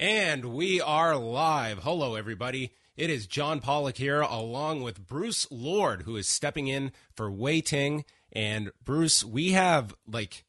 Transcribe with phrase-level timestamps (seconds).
[0.00, 1.80] And we are live.
[1.80, 2.72] Hello, everybody.
[2.96, 7.60] It is John Pollock here, along with Bruce Lord, who is stepping in for Wai
[7.60, 8.06] Ting.
[8.32, 10.46] And Bruce, we have like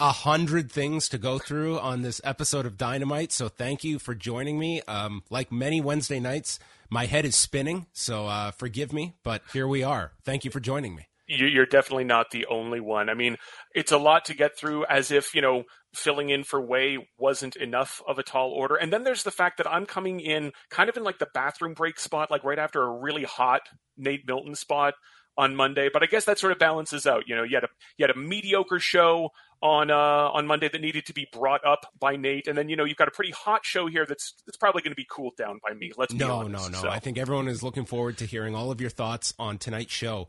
[0.00, 3.30] a hundred things to go through on this episode of Dynamite.
[3.30, 4.82] So thank you for joining me.
[4.88, 6.58] Um, like many Wednesday nights,
[6.90, 7.86] my head is spinning.
[7.92, 10.14] So uh, forgive me, but here we are.
[10.24, 13.08] Thank you for joining me you're definitely not the only one.
[13.08, 13.36] I mean,
[13.74, 15.64] it's a lot to get through as if, you know,
[15.94, 18.76] filling in for Wai wasn't enough of a tall order.
[18.76, 21.74] And then there's the fact that I'm coming in kind of in like the bathroom
[21.74, 23.62] break spot, like right after a really hot
[23.96, 24.94] Nate Milton spot
[25.36, 25.88] on Monday.
[25.92, 27.24] But I guess that sort of balances out.
[27.26, 29.30] You know, you had a you had a mediocre show
[29.62, 32.76] on uh, on Monday that needed to be brought up by Nate, and then you
[32.76, 35.36] know you've got a pretty hot show here that's that's probably going to be cooled
[35.36, 35.92] down by me.
[35.96, 36.82] Let's no, honest, no, no.
[36.82, 36.88] So.
[36.88, 40.28] I think everyone is looking forward to hearing all of your thoughts on tonight's show.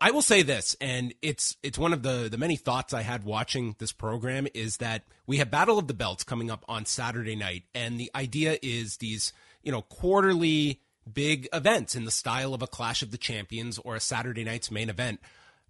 [0.00, 3.24] I will say this, and it's it's one of the the many thoughts I had
[3.24, 7.34] watching this program is that we have Battle of the Belts coming up on Saturday
[7.34, 10.80] night, and the idea is these you know quarterly
[11.12, 14.70] big events in the style of a Clash of the Champions or a Saturday night's
[14.70, 15.20] main event.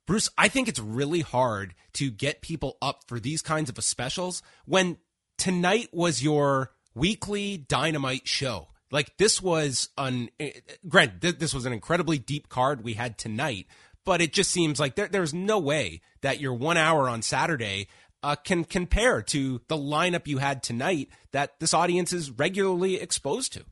[0.04, 4.42] Bruce, I think it's really hard to get people up for these kinds of specials
[4.64, 4.96] when
[5.36, 8.68] tonight was your weekly dynamite show.
[8.90, 10.52] Like this was an, eh,
[10.88, 13.66] grant, this was an incredibly deep card we had tonight,
[14.08, 17.88] but it just seems like there, there's no way that your one hour on Saturday
[18.22, 23.52] uh, can compare to the lineup you had tonight that this audience is regularly exposed
[23.52, 23.66] to.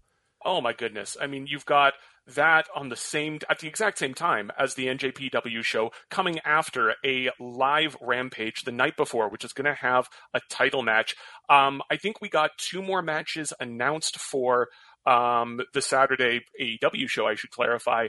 [0.45, 1.17] Oh my goodness!
[1.19, 1.95] I mean, you've got
[2.35, 6.93] that on the same at the exact same time as the NJPW show coming after
[7.03, 11.15] a live rampage the night before which is going to have a title match
[11.49, 14.67] um, i think we got two more matches announced for
[15.07, 18.09] um, the saturday aew show i should clarify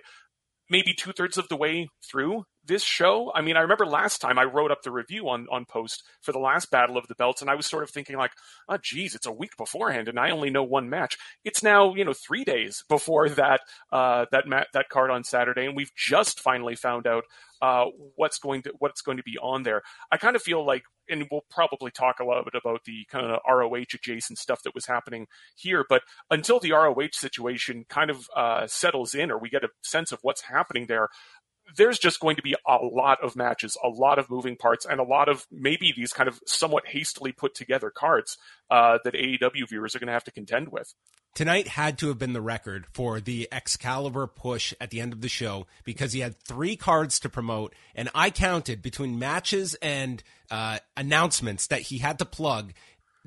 [0.70, 3.32] maybe two thirds of the way through this show.
[3.34, 6.32] I mean, I remember last time I wrote up the review on, on post for
[6.32, 8.32] the last Battle of the Belts, and I was sort of thinking like,
[8.70, 11.18] oh, geez, it's a week beforehand, and I only know one match.
[11.44, 15.66] It's now, you know, three days before that uh, that ma- that card on Saturday,
[15.66, 17.24] and we've just finally found out
[17.62, 17.86] uh,
[18.16, 19.82] what's going to what's going to be on there.
[20.12, 23.26] I kind of feel like, and we'll probably talk a little bit about the kind
[23.26, 28.28] of ROH adjacent stuff that was happening here, but until the ROH situation kind of
[28.36, 31.10] uh, settles in, or we get a sense of what's happening there,
[31.76, 35.00] there's just going to be a lot of matches, a lot of moving parts, and
[35.00, 38.38] a lot of maybe these kind of somewhat hastily put together cards
[38.70, 40.94] uh, that AEW viewers are going to have to contend with.
[41.34, 45.22] Tonight had to have been the record for the Excalibur push at the end of
[45.22, 50.24] the show because he had three cards to promote, and I counted between matches and
[50.50, 52.74] uh, announcements that he had to plug.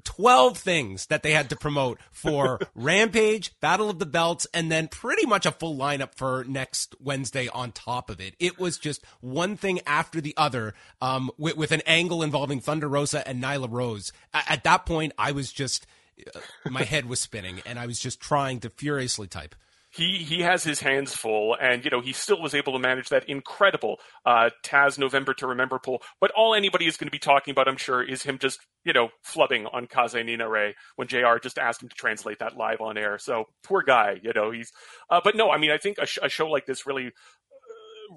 [0.04, 4.88] 12 things that they had to promote for Rampage, Battle of the Belts, and then
[4.88, 8.34] pretty much a full lineup for next Wednesday on top of it.
[8.38, 12.88] It was just one thing after the other um, with, with, an angle involving Thunder
[12.88, 14.12] Rosa and Nyla Rose.
[14.34, 15.86] A- at that point, I was just,
[16.34, 16.40] uh,
[16.70, 19.54] my head was spinning, and I was just trying to furiously type
[20.00, 23.10] he he has his hands full, and you know he still was able to manage
[23.10, 26.02] that incredible uh, Taz November to Remember pull.
[26.20, 28.92] But all anybody is going to be talking about, I'm sure, is him just you
[28.92, 31.38] know flubbing on Kaze ni Nare when Jr.
[31.42, 33.18] just asked him to translate that live on air.
[33.18, 34.72] So poor guy, you know he's.
[35.10, 37.10] Uh, but no, I mean I think a, sh- a show like this really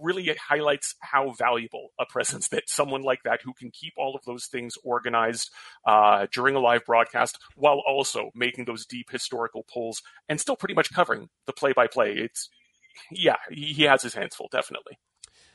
[0.02, 4.16] really it highlights how valuable a presence that someone like that who can keep all
[4.16, 5.52] of those things organized
[5.88, 10.74] uh, during a live broadcast while also making those deep historical pulls and still pretty
[10.74, 12.14] much covering the play by play.
[12.14, 12.50] It's
[13.12, 14.98] yeah, he has his hands full, definitely.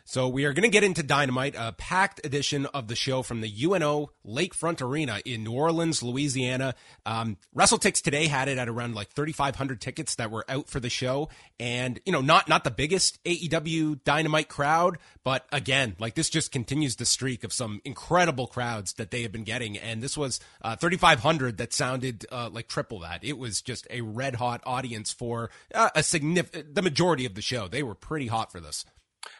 [0.08, 3.42] So we are going to get into Dynamite, a packed edition of the show from
[3.42, 6.74] the UNO Lakefront Arena in New Orleans, Louisiana.
[7.04, 10.88] Um, WrestleTix today had it at around like 3,500 tickets that were out for the
[10.88, 11.28] show,
[11.60, 16.52] and you know, not not the biggest AEW Dynamite crowd, but again, like this just
[16.52, 20.40] continues the streak of some incredible crowds that they have been getting, and this was
[20.62, 23.22] uh, 3,500 that sounded uh, like triple that.
[23.22, 27.42] It was just a red hot audience for uh, a significant, the majority of the
[27.42, 27.68] show.
[27.68, 28.86] They were pretty hot for this.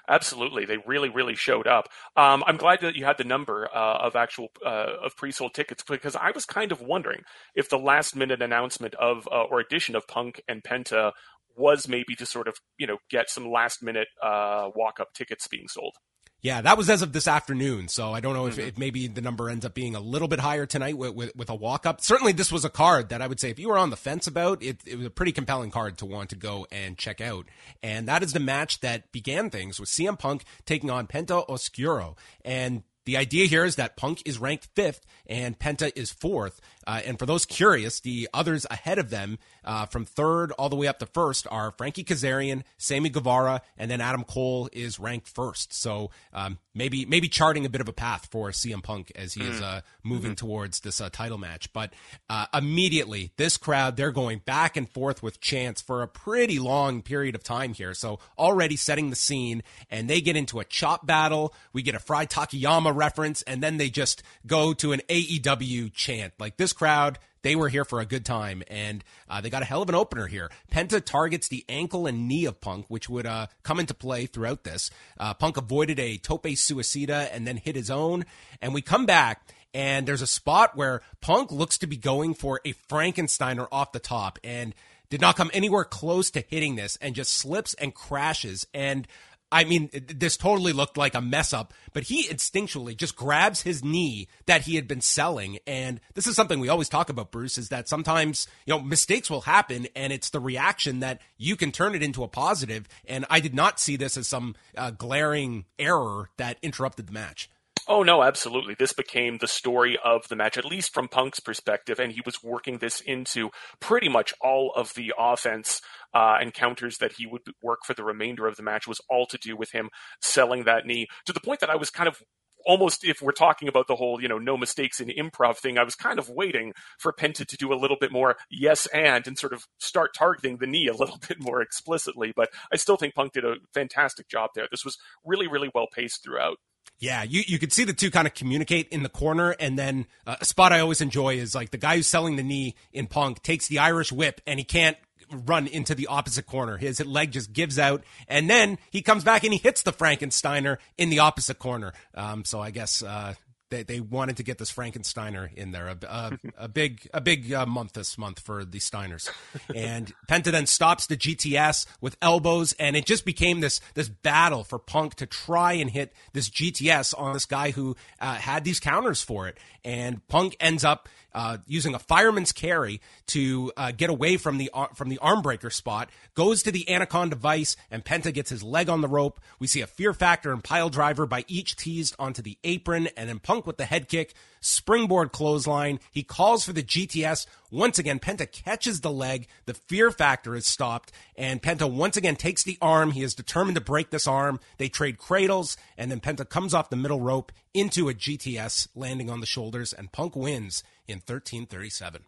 [0.08, 1.88] Absolutely, they really, really showed up.
[2.16, 5.82] Um, I'm glad that you had the number uh, of actual uh, of pre-sold tickets
[5.82, 7.22] because I was kind of wondering
[7.54, 11.12] if the last-minute announcement of uh, or addition of Punk and Penta
[11.56, 15.94] was maybe to sort of you know get some last-minute uh, walk-up tickets being sold.
[16.40, 17.88] Yeah, that was as of this afternoon.
[17.88, 18.68] So I don't know if, mm-hmm.
[18.68, 21.50] if maybe the number ends up being a little bit higher tonight with, with, with,
[21.50, 22.00] a walk up.
[22.00, 24.28] Certainly, this was a card that I would say if you were on the fence
[24.28, 27.46] about, it, it was a pretty compelling card to want to go and check out.
[27.82, 32.16] And that is the match that began things with CM Punk taking on Penta Oscuro.
[32.44, 36.60] And the idea here is that Punk is ranked fifth and Penta is fourth.
[36.88, 40.76] Uh, and for those curious, the others ahead of them, uh, from third all the
[40.76, 45.28] way up to first, are Frankie Kazarian, Sammy Guevara, and then Adam Cole is ranked
[45.28, 45.74] first.
[45.74, 49.42] So um, maybe maybe charting a bit of a path for CM Punk as he
[49.42, 49.50] mm.
[49.50, 50.46] is uh, moving mm-hmm.
[50.46, 51.70] towards this uh, title match.
[51.74, 51.92] But
[52.30, 57.02] uh, immediately, this crowd they're going back and forth with chants for a pretty long
[57.02, 57.92] period of time here.
[57.92, 61.52] So already setting the scene, and they get into a chop battle.
[61.74, 66.32] We get a Frye Takayama reference, and then they just go to an AEW chant.
[66.38, 69.66] Like this crowd, they were here for a good time, and uh, they got a
[69.66, 70.50] hell of an opener here.
[70.72, 74.64] Penta targets the ankle and knee of Punk, which would uh, come into play throughout
[74.64, 74.90] this.
[75.18, 78.24] Uh, Punk avoided a tope suicida and then hit his own,
[78.60, 79.42] and we come back.
[79.74, 83.98] And there's a spot where Punk looks to be going for a Frankensteiner off the
[84.00, 84.74] top and
[85.10, 88.66] did not come anywhere close to hitting this and just slips and crashes.
[88.72, 89.06] And
[89.50, 93.82] I mean, this totally looked like a mess up, but he instinctually just grabs his
[93.82, 95.58] knee that he had been selling.
[95.66, 99.30] And this is something we always talk about, Bruce, is that sometimes, you know, mistakes
[99.30, 102.86] will happen and it's the reaction that you can turn it into a positive.
[103.06, 107.48] And I did not see this as some uh, glaring error that interrupted the match.
[107.90, 108.74] Oh no, absolutely.
[108.78, 112.44] This became the story of the match, at least from Punk's perspective, and he was
[112.44, 113.48] working this into
[113.80, 115.80] pretty much all of the offense
[116.14, 119.26] uh, and counters that he would work for the remainder of the match was all
[119.26, 119.88] to do with him
[120.20, 122.22] selling that knee to the point that I was kind of
[122.66, 125.84] almost if we're talking about the whole you know no mistakes in improv thing i
[125.84, 129.38] was kind of waiting for penta to do a little bit more yes and and
[129.38, 133.14] sort of start targeting the knee a little bit more explicitly but i still think
[133.14, 136.56] punk did a fantastic job there this was really really well paced throughout
[137.00, 139.54] yeah, you, you could see the two kind of communicate in the corner.
[139.60, 142.42] And then uh, a spot I always enjoy is like the guy who's selling the
[142.42, 144.96] knee in Punk takes the Irish whip and he can't
[145.32, 146.76] run into the opposite corner.
[146.76, 150.78] His leg just gives out, and then he comes back and he hits the Frankensteiner
[150.96, 151.92] in the opposite corner.
[152.14, 153.34] Um, so I guess uh,
[153.70, 155.88] they, they wanted to get this Frankensteiner in there.
[155.88, 159.30] A, a, a big a big uh, month this month for the Steiners.
[159.74, 164.64] And Penta then stops the GTS with elbows, and it just became this this battle
[164.64, 168.80] for Punk to try and hit this GTS on this guy who uh, had these
[168.80, 169.58] counters for it.
[169.84, 174.70] And Punk ends up uh, using a fireman's carry to uh, get away from the
[174.72, 178.62] uh, from the arm breaker spot, goes to the anaconda vice, and Penta gets his
[178.62, 179.40] leg on the rope.
[179.58, 183.28] We see a fear factor and pile driver by each teased onto the apron, and
[183.28, 186.00] then Punk with the head kick, springboard clothesline.
[186.10, 187.46] He calls for the GTS.
[187.70, 189.46] Once again, Penta catches the leg.
[189.66, 193.12] The fear factor is stopped, and Penta once again takes the arm.
[193.12, 194.58] He is determined to break this arm.
[194.78, 199.28] They trade cradles, and then Penta comes off the middle rope into a GTS, landing
[199.28, 202.24] on the shoulders, and Punk wins in 1337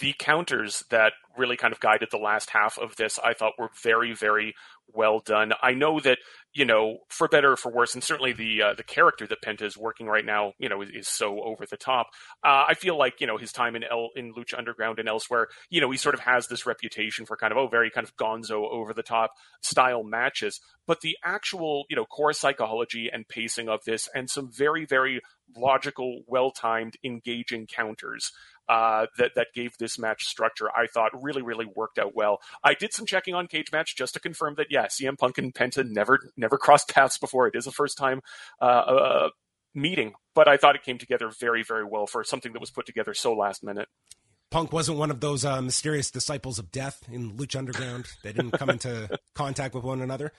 [0.00, 3.70] the counters that really kind of guided the last half of this, I thought were
[3.82, 4.54] very, very
[4.92, 5.52] well done.
[5.62, 6.18] I know that
[6.52, 9.62] you know, for better or for worse, and certainly the uh, the character that Penta
[9.62, 12.08] is working right now, you know, is, is so over the top.
[12.44, 15.48] Uh, I feel like you know his time in El, in Lucha Underground and elsewhere,
[15.68, 18.16] you know, he sort of has this reputation for kind of oh very kind of
[18.16, 19.30] gonzo over the top
[19.62, 20.60] style matches.
[20.86, 25.20] But the actual you know core psychology and pacing of this, and some very very
[25.56, 28.32] logical, well timed, engaging counters
[28.70, 30.70] uh, that that gave this match structure.
[30.70, 32.40] I thought really really worked out well.
[32.62, 35.52] I did some checking on Cage Match just to confirm that yeah, CM Punk and
[35.52, 37.48] Penta never never crossed paths before.
[37.48, 38.20] It is a first time
[38.62, 39.30] uh, uh,
[39.74, 42.86] meeting, but I thought it came together very very well for something that was put
[42.86, 43.88] together so last minute.
[44.50, 48.06] Punk wasn't one of those uh, mysterious disciples of death in Lucha Underground.
[48.24, 50.32] They didn't come into contact with one another.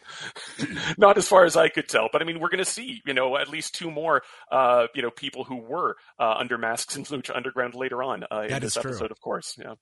[0.97, 3.13] Not as far as I could tell, but I mean, we're going to see, you
[3.13, 4.21] know, at least two more,
[4.51, 8.41] uh, you know, people who were uh, under masks in Lucha Underground later on uh,
[8.41, 9.55] in this episode, of course.
[9.57, 9.75] Yeah.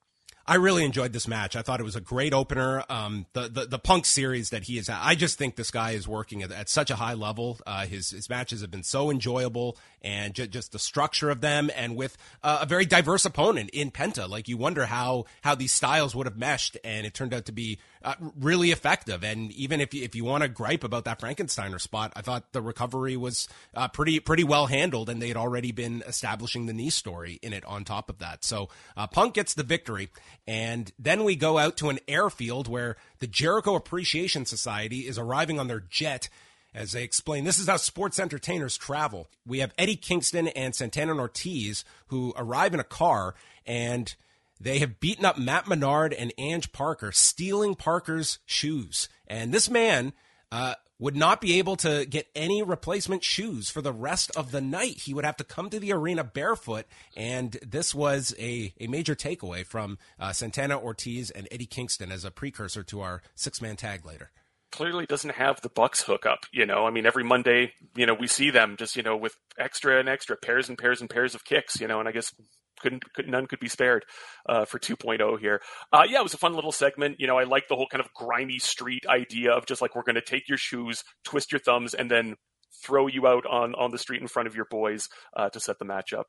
[0.49, 1.55] I really enjoyed this match.
[1.55, 2.83] I thought it was a great opener.
[2.89, 6.07] Um, the, the, the Punk series that he is I just think this guy is
[6.07, 7.59] working at, at such a high level.
[7.67, 11.69] Uh, his his matches have been so enjoyable, and ju- just the structure of them,
[11.75, 14.27] and with uh, a very diverse opponent in Penta.
[14.27, 17.51] Like you wonder how how these styles would have meshed, and it turned out to
[17.51, 19.23] be uh, really effective.
[19.23, 22.53] And even if you, if you want to gripe about that Frankensteiner spot, I thought
[22.53, 26.73] the recovery was uh, pretty pretty well handled, and they had already been establishing the
[26.73, 28.43] knee story in it on top of that.
[28.43, 30.09] So uh, Punk gets the victory,
[30.47, 35.59] and then we go out to an airfield where the Jericho Appreciation Society is arriving
[35.59, 36.29] on their jet.
[36.71, 39.27] As they explain, this is how sports entertainers travel.
[39.43, 43.33] We have Eddie Kingston and Santana Ortiz who arrive in a car
[43.65, 44.13] and
[44.59, 49.07] they have beaten up Matt Menard and Ange Parker, stealing Parker's shoes.
[49.27, 50.13] And this man
[50.51, 54.61] uh, would not be able to get any replacement shoes for the rest of the
[54.61, 55.01] night.
[55.01, 56.85] He would have to come to the arena barefoot.
[57.15, 62.25] And this was a, a major takeaway from uh, Santana Ortiz and Eddie Kingston as
[62.25, 64.31] a precursor to our six man tag later.
[64.71, 66.39] Clearly doesn't have the Bucks hookup.
[66.51, 69.35] You know, I mean, every Monday, you know, we see them just you know with
[69.57, 71.79] extra and extra pairs and pairs and pairs of kicks.
[71.79, 72.33] You know, and I guess
[72.79, 74.05] couldn't could, none could be spared
[74.47, 75.61] uh, for 2.0 here.
[75.91, 77.17] Uh, yeah, it was a fun little segment.
[77.19, 80.03] You know, I like the whole kind of grimy street idea of just like we're
[80.03, 82.35] going to take your shoes, twist your thumbs, and then
[82.83, 85.79] throw you out on on the street in front of your boys uh, to set
[85.79, 86.27] the match up.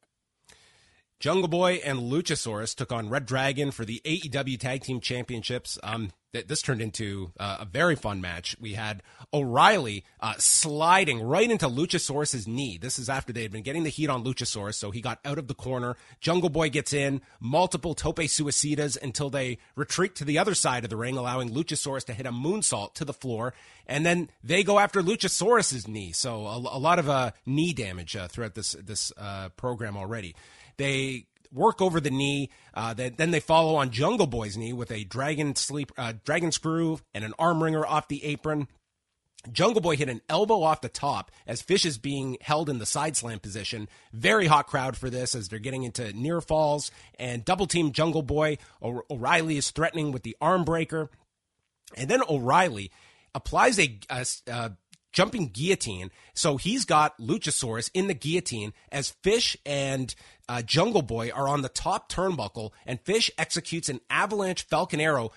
[1.21, 5.79] Jungle Boy and Luchasaurus took on Red Dragon for the AEW Tag Team Championships.
[5.83, 8.57] Um, th- this turned into uh, a very fun match.
[8.59, 12.79] We had O'Reilly uh, sliding right into Luchasaurus's knee.
[12.79, 15.37] This is after they had been getting the heat on Luchasaurus, so he got out
[15.37, 15.95] of the corner.
[16.23, 20.91] Jungle Boy gets in, multiple tope suicidas until they retreat to the other side of
[20.91, 23.53] the ring, allowing Luchasaurus to hit a moonsault to the floor.
[23.87, 26.13] And then they go after Luchasaurus's knee.
[26.13, 30.35] So a, a lot of uh, knee damage uh, throughout this this uh, program already.
[30.81, 32.49] They work over the knee.
[32.73, 36.53] Uh, they, then they follow on Jungle Boy's knee with a dragon sleep, uh, dragon
[36.53, 38.67] screw and an arm wringer off the apron.
[39.53, 42.87] Jungle Boy hit an elbow off the top as Fish is being held in the
[42.87, 43.89] side slam position.
[44.15, 48.23] Very hot crowd for this as they're getting into near falls and double team Jungle
[48.23, 48.57] Boy.
[48.81, 51.11] O- O'Reilly is threatening with the arm breaker.
[51.95, 52.91] And then O'Reilly
[53.35, 54.73] applies a, a, a
[55.13, 56.11] jumping guillotine.
[56.35, 60.15] So he's got Luchasaurus in the guillotine as Fish and
[60.49, 65.31] uh, Jungle Boy are on the top turnbuckle, and Fish executes an avalanche Falcon Arrow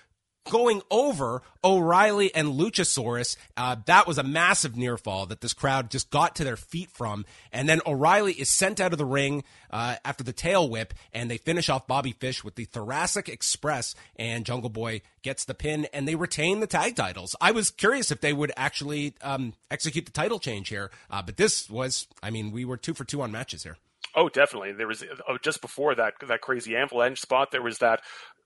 [0.50, 3.36] going over O'Reilly and Luchasaurus.
[3.56, 6.90] Uh, that was a massive near fall that this crowd just got to their feet
[6.90, 7.24] from.
[7.52, 11.30] And then O'Reilly is sent out of the ring uh, after the tail whip, and
[11.30, 15.86] they finish off Bobby Fish with the Thoracic Express, and Jungle Boy gets the pin,
[15.92, 17.34] and they retain the tag titles.
[17.40, 21.36] I was curious if they would actually um, execute the title change here, uh, but
[21.36, 23.76] this was, I mean, we were two for two on matches here.
[24.16, 24.72] Oh, definitely.
[24.72, 27.50] There was oh, just before that that crazy avalanche spot.
[27.50, 28.02] There was that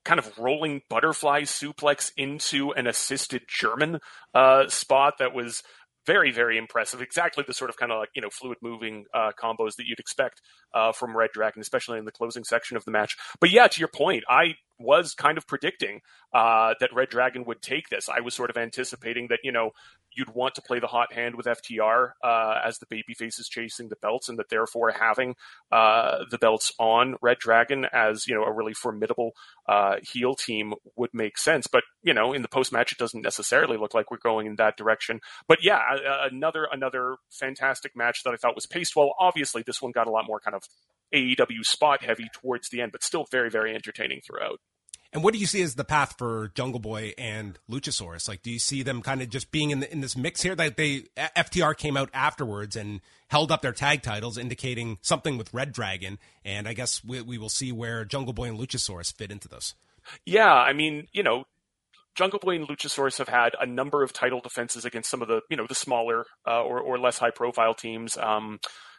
[0.09, 4.01] kind of rolling butterfly suplex into an assisted German
[4.35, 5.63] uh, spot that was
[6.07, 7.03] very very impressive.
[7.03, 10.01] Exactly the sort of kind of like you know fluid moving uh, combos that you'd
[10.01, 10.41] expect
[10.73, 13.17] uh, from Red Dragon, especially in the closing section of the match.
[13.39, 16.01] But yeah, to your point, I was kind of predicting
[16.33, 18.09] uh, that Red Dragon would take this.
[18.09, 19.73] I was sort of anticipating that you know
[20.15, 23.89] you'd want to play the hot hand with FTR uh, as the babyface is chasing
[23.89, 25.37] the belts, and that therefore having
[25.71, 29.33] uh, the belts on Red Dragon as you know a really formidable
[29.69, 31.67] uh, heel team would make sense.
[31.67, 34.57] But you know, in the post match, it doesn't necessarily look like we're going in
[34.57, 35.21] that direction.
[35.47, 35.81] But yeah,
[36.31, 39.15] another another fantastic match that I thought was paced well.
[39.19, 40.65] Obviously, this one got a lot more kind of
[41.15, 44.61] AEW spot heavy towards the end, but still very very entertaining throughout.
[45.13, 48.29] And what do you see as the path for Jungle Boy and Luchasaurus?
[48.29, 50.55] Like, do you see them kind of just being in the, in this mix here?
[50.55, 55.55] That they FTR came out afterwards and held up their tag titles, indicating something with
[55.55, 56.19] Red Dragon.
[56.45, 59.75] And I guess we, we will see where Jungle Boy and Luchasaurus fit into this.
[60.27, 61.45] Yeah, I mean, you know,
[62.15, 65.41] Jungle Boy and Luchasaurus have had a number of title defenses against some of the,
[65.49, 68.19] you know, the smaller uh, or, or less high profile teams.
[68.19, 68.59] Um,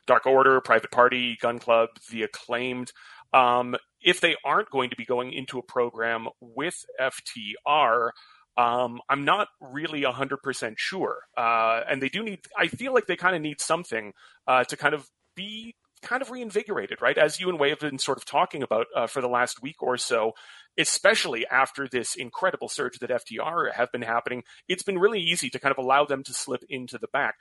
[0.10, 2.92] Dark Order, Private Party, Gun Club, The Acclaimed.
[3.32, 8.10] Um, if they aren't going to be going into a program with FTR,
[8.58, 11.18] um, I'm not really 100% sure.
[11.38, 14.14] Uh, and they do need, I feel like they kind of need something
[14.48, 17.18] uh, to kind of be kind of reinvigorated, right?
[17.18, 19.84] As you and Wai have been sort of talking about uh, for the last week
[19.84, 20.32] or so,
[20.78, 25.60] especially after this incredible surge that FTR have been happening, it's been really easy to
[25.60, 27.36] kind of allow them to slip into the back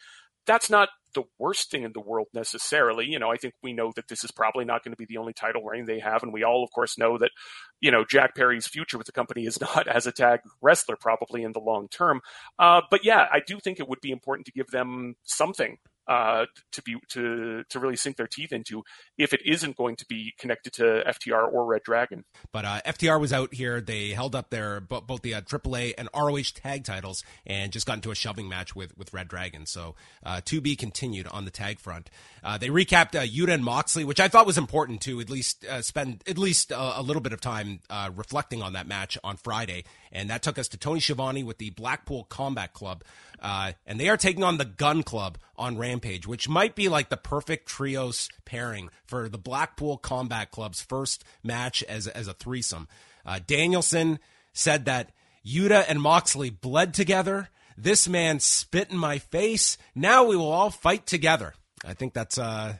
[0.48, 3.06] that's not the worst thing in the world necessarily.
[3.06, 5.18] You know, I think we know that this is probably not going to be the
[5.18, 7.30] only title reign they have, and we all, of course, know that
[7.80, 11.44] you know Jack Perry's future with the company is not as a tag wrestler probably
[11.44, 12.20] in the long term.
[12.58, 15.78] Uh, but yeah, I do think it would be important to give them something
[16.08, 18.82] uh, to be to to really sink their teeth into
[19.18, 22.24] if it isn't going to be connected to FTR or Red Dragon.
[22.50, 26.08] But uh, FTR was out here; they held up their both the uh, AAA and
[26.14, 29.66] ROH tag titles and just got into a shoving match with with Red Dragon.
[29.66, 32.08] So uh, to be continued on the tag front.
[32.42, 35.64] Uh, they recapped uh, Yuta and Moxley, which I thought was important to at least
[35.66, 37.80] uh, spend at least a, a little bit of time
[38.14, 41.70] reflecting on that match on Friday, and that took us to Tony Schiavone with the
[41.70, 43.04] Blackpool Combat Club.
[43.40, 47.08] Uh, and they are taking on the Gun Club on Rampage, which might be like
[47.08, 52.88] the perfect trios pairing for the Blackpool Combat Club's first match as, as a threesome.
[53.24, 54.18] Uh, Danielson
[54.52, 55.12] said that
[55.46, 57.48] Yuta and Moxley bled together.
[57.76, 59.78] This man spit in my face.
[59.94, 61.54] Now we will all fight together.
[61.84, 62.74] I think that's uh,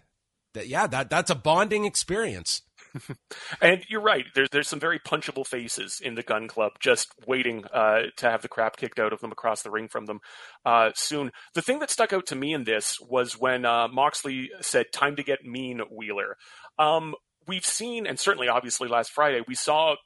[0.55, 2.63] that, yeah, that that's a bonding experience.
[3.63, 4.27] and you're right.
[4.35, 8.43] There's there's some very punchable faces in the Gun Club, just waiting uh, to have
[8.43, 10.21] the crap kicked out of them across the ring from them
[10.65, 11.33] uh, soon.
[11.55, 15.17] The thing that stuck out to me in this was when uh, Moxley said, "Time
[15.17, 16.37] to get mean, Wheeler."
[16.79, 17.15] Um,
[17.47, 19.97] we've seen, and certainly, obviously, last Friday we saw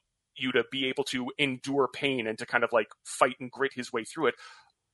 [0.43, 3.93] Yuta be able to endure pain and to kind of like fight and grit his
[3.93, 4.35] way through it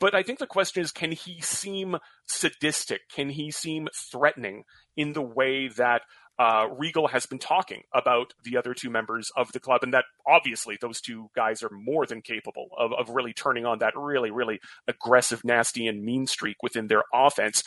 [0.00, 3.02] But I think the question is, can he seem sadistic?
[3.10, 4.64] Can he seem threatening
[4.96, 6.02] in the way that
[6.38, 10.04] uh, Regal has been talking about the other two members of the club, and that
[10.26, 14.30] obviously those two guys are more than capable of, of really turning on that really,
[14.30, 17.64] really aggressive, nasty, and mean streak within their offense.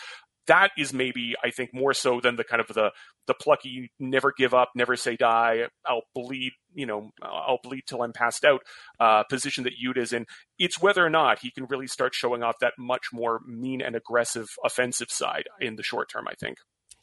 [0.48, 2.92] That is maybe, I think, more so than the kind of the
[3.28, 5.68] the plucky, never give up, never say die.
[5.86, 8.62] I'll bleed, you know, I'll bleed till I'm passed out
[9.00, 10.26] uh, position that Yuta is in.
[10.58, 13.96] It's whether or not he can really start showing off that much more mean and
[13.96, 16.26] aggressive offensive side in the short term.
[16.28, 16.58] I think.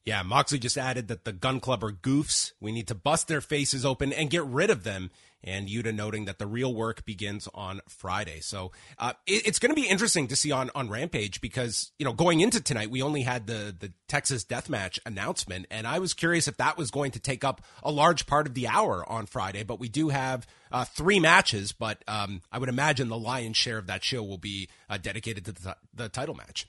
[0.04, 2.52] Yeah, Moxley just added that the Gun Club are goofs.
[2.60, 5.10] We need to bust their faces open and get rid of them.
[5.44, 8.40] And Yuta noting that the real work begins on Friday.
[8.40, 12.04] So uh, it, it's going to be interesting to see on, on Rampage because, you
[12.04, 15.66] know, going into tonight, we only had the, the Texas Deathmatch announcement.
[15.70, 18.54] And I was curious if that was going to take up a large part of
[18.54, 19.62] the hour on Friday.
[19.62, 21.70] But we do have uh, three matches.
[21.70, 25.44] But um, I would imagine the lion's share of that show will be uh, dedicated
[25.44, 26.66] to the, the title match.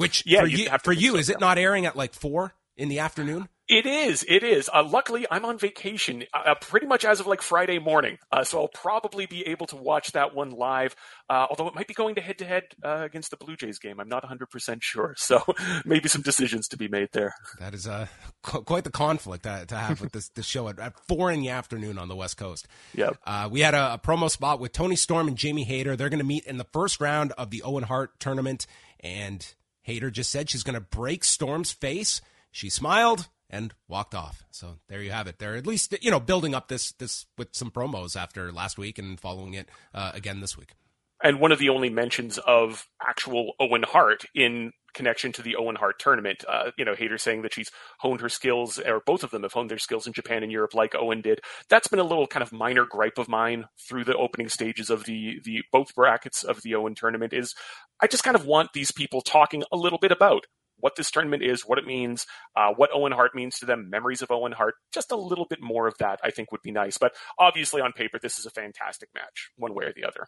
[0.00, 3.00] Which yeah, for you, for you is it not airing at like four in the
[3.00, 3.50] afternoon?
[3.68, 4.24] It is.
[4.26, 4.70] It is.
[4.72, 8.42] Uh, luckily, I'm on vacation uh, uh, pretty much as of like Friday morning, uh,
[8.42, 10.96] so I'll probably be able to watch that one live.
[11.28, 14.00] Uh, although it might be going to head to head against the Blue Jays game,
[14.00, 15.14] I'm not 100 percent sure.
[15.18, 15.42] So
[15.84, 17.34] maybe some decisions to be made there.
[17.58, 18.06] That is uh,
[18.42, 21.50] quite the conflict to, to have with this, this show at, at, four in the
[21.50, 22.66] afternoon on the West Coast.
[22.94, 23.10] Yeah.
[23.48, 25.94] we had a, a promo spot with Toni Storm and Jamie Hayter.
[25.94, 28.66] They're going to meet in the first round of the Owen Hart tournament,
[28.98, 29.54] and
[29.90, 32.20] Hayter just said she's going to break Storm's face.
[32.52, 34.44] She smiled and walked off.
[34.52, 35.38] So there you have it.
[35.38, 38.98] They're at least you know building up this this with some promos after last week
[38.98, 40.74] and following it uh, again this week.
[41.22, 45.76] And one of the only mentions of actual Owen Hart in connection to the Owen
[45.76, 46.44] Hart tournament.
[46.48, 49.52] Uh, you know, Hayter saying that she's honed her skills, or both of them have
[49.52, 51.40] honed their skills in Japan and Europe, like Owen did.
[51.68, 55.04] That's been a little kind of minor gripe of mine through the opening stages of
[55.04, 57.32] the the both brackets of the Owen tournament.
[57.32, 57.54] Is
[58.02, 60.46] I just kind of want these people talking a little bit about
[60.78, 62.26] what this tournament is, what it means,
[62.56, 64.74] uh, what Owen Hart means to them, memories of Owen Hart.
[64.92, 66.98] Just a little bit more of that, I think, would be nice.
[66.98, 70.26] But obviously, on paper, this is a fantastic match, one way or the other.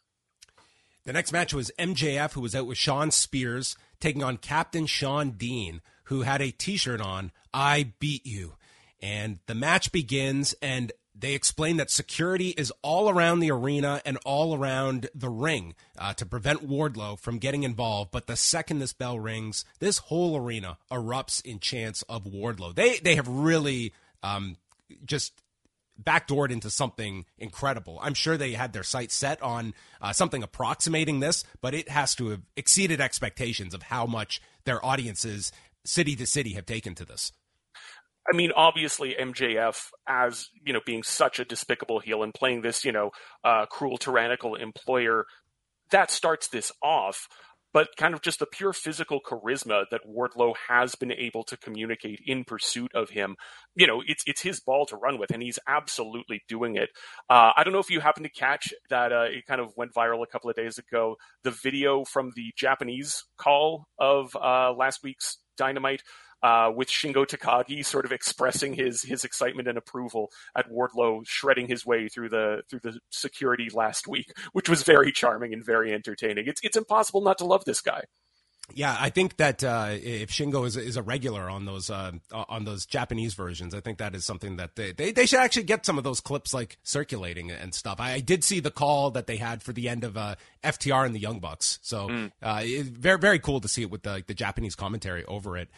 [1.04, 5.32] The next match was MJF, who was out with Shawn Spears, taking on Captain Shawn
[5.32, 8.54] Dean, who had a t shirt on, I beat you.
[9.00, 14.18] And the match begins, and they explain that security is all around the arena and
[14.24, 18.10] all around the ring uh, to prevent Wardlow from getting involved.
[18.10, 22.74] But the second this bell rings, this whole arena erupts in chants of Wardlow.
[22.74, 24.56] They they have really um,
[25.04, 25.32] just
[26.02, 27.98] backdoored into something incredible.
[28.02, 32.14] I'm sure they had their sights set on uh, something approximating this, but it has
[32.16, 35.52] to have exceeded expectations of how much their audiences,
[35.84, 37.32] city to city, have taken to this.
[38.30, 42.84] I mean, obviously MJF as you know being such a despicable heel and playing this
[42.84, 43.10] you know
[43.44, 45.24] uh, cruel, tyrannical employer
[45.92, 47.28] that starts this off.
[47.74, 52.20] But kind of just the pure physical charisma that Wardlow has been able to communicate
[52.26, 53.34] in pursuit of him,
[53.74, 56.90] you know, it's it's his ball to run with, and he's absolutely doing it.
[57.30, 59.94] Uh, I don't know if you happen to catch that uh, it kind of went
[59.94, 61.16] viral a couple of days ago.
[61.44, 66.02] The video from the Japanese call of uh, last week's Dynamite
[66.42, 71.68] uh, with Shingo Takagi sort of expressing his his excitement and approval at Wardlow shredding
[71.68, 75.92] his way through the through the security last week, which was very charming and very
[75.92, 76.46] entertaining.
[76.46, 78.02] It's it's impossible not to love this guy.
[78.74, 82.64] Yeah, I think that uh, if Shingo is, is a regular on those uh, on
[82.64, 85.84] those Japanese versions, I think that is something that they, they, they should actually get
[85.84, 87.96] some of those clips like circulating and stuff.
[87.98, 91.04] I, I did see the call that they had for the end of uh, FTR
[91.04, 92.84] and the Young Bucks, so mm.
[92.88, 95.68] very very cool to see it with the, the Japanese commentary over it.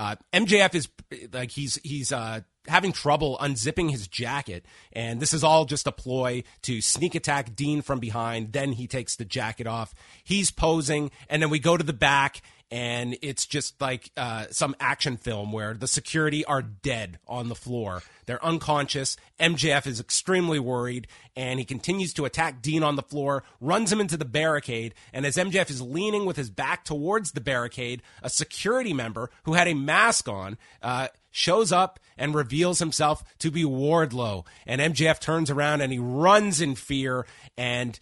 [0.00, 0.88] Uh, MJF is
[1.30, 5.92] like he's he's uh, having trouble unzipping his jacket, and this is all just a
[5.92, 8.54] ploy to sneak attack Dean from behind.
[8.54, 9.94] Then he takes the jacket off.
[10.24, 14.76] He's posing, and then we go to the back, and it's just like uh, some
[14.78, 18.02] action film where the security are dead on the floor.
[18.26, 19.16] They're unconscious.
[19.40, 24.00] MJF is extremely worried, and he continues to attack Dean on the floor, runs him
[24.00, 28.30] into the barricade, and as MJF is leaning with his back towards the barricade, a
[28.30, 33.64] security member who had a mask on uh, shows up and reveals himself to be
[33.64, 34.46] Wardlow.
[34.66, 37.98] And MJF turns around and he runs in fear, and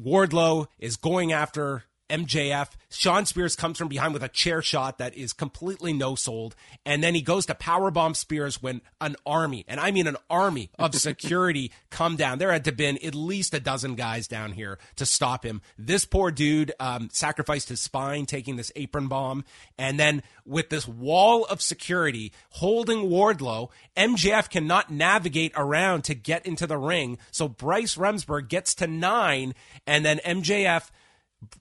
[0.00, 2.70] Wardlow is going after MJF.
[2.90, 6.54] Shawn Spears comes from behind with a chair shot that is completely no sold.
[6.86, 10.70] And then he goes to powerbomb Spears when an army, and I mean an army
[10.78, 12.38] of security come down.
[12.38, 15.60] There had to have been at least a dozen guys down here to stop him.
[15.76, 19.44] This poor dude um, sacrificed his spine taking this apron bomb.
[19.76, 26.46] And then with this wall of security holding Wardlow, MJF cannot navigate around to get
[26.46, 27.18] into the ring.
[27.30, 29.54] So Bryce Remsburg gets to nine,
[29.86, 30.90] and then MJF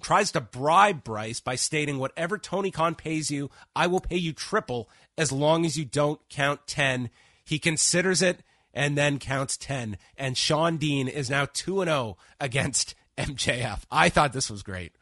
[0.02, 4.34] tries to bribe Bryce by stating, Whatever Tony Khan pays you, I will pay you
[4.34, 7.10] triple as long as you don't count 10.
[7.44, 8.42] He considers it
[8.74, 9.98] and then counts 10.
[10.18, 13.82] And Shawn Dean is now 2 0 against MJF.
[13.92, 14.94] I thought this was great.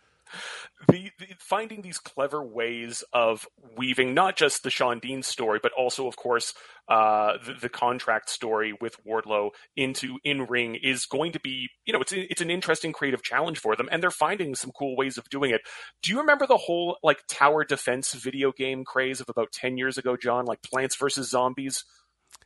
[0.90, 5.72] The, the, finding these clever ways of weaving not just the Shawn Dean story, but
[5.72, 6.54] also, of course,
[6.90, 11.94] uh, the, the, contract story with Wardlow into in ring is going to be, you
[11.94, 15.18] know, it's it's an interesting creative challenge for them, and they're finding some cool ways
[15.18, 15.62] of doing it.
[16.04, 19.98] Do you remember the whole like tower defense video game craze of about ten years
[19.98, 20.46] ago, John?
[20.46, 21.86] Like Plants vs Zombies.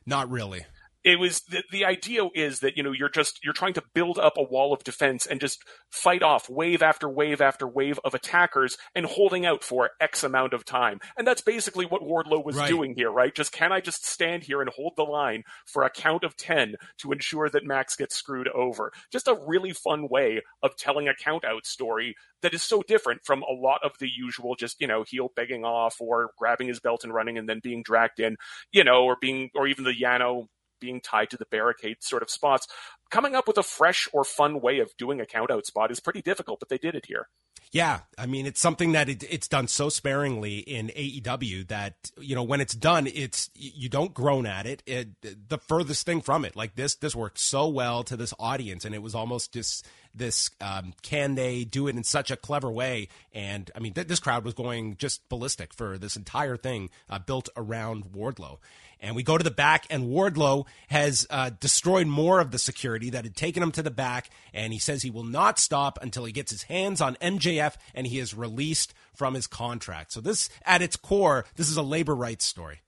[0.06, 0.64] Not really
[1.04, 4.18] it was the, the idea is that you know you're just you're trying to build
[4.18, 8.14] up a wall of defense and just fight off wave after wave after wave of
[8.14, 11.00] attackers and holding out for x amount of time.
[11.16, 12.68] And that's basically what wardlow was right.
[12.68, 13.34] doing here right?
[13.34, 16.76] Just can i just stand here and hold the line for a count of 10
[16.98, 18.92] to ensure that max gets screwed over?
[19.10, 23.22] Just a really fun way of telling a count out story that is so different
[23.24, 26.80] from a lot of the usual just you know heel begging off or grabbing his
[26.80, 28.36] belt and running and then being dragged in
[28.72, 30.46] you know or being or even the yano
[30.80, 32.66] being tied to the barricade sort of spots.
[33.10, 36.22] Coming up with a fresh or fun way of doing a countout spot is pretty
[36.22, 37.28] difficult, but they did it here.
[37.72, 42.34] Yeah, I mean it's something that it, it's done so sparingly in AEW that you
[42.34, 44.82] know when it's done, it's you don't groan at it.
[44.86, 45.48] it.
[45.48, 48.92] The furthest thing from it, like this, this worked so well to this audience, and
[48.92, 53.08] it was almost just this um, can they do it in such a clever way?
[53.32, 57.18] And I mean, th- this crowd was going just ballistic for this entire thing uh,
[57.18, 58.58] built around Wardlow.
[59.02, 63.08] And we go to the back, and Wardlow has uh, destroyed more of the security
[63.10, 64.28] that had taken him to the back.
[64.52, 68.06] And he says he will not stop until he gets his hands on MJF and
[68.06, 70.12] he is released from his contract.
[70.12, 72.80] So, this, at its core, this is a labor rights story.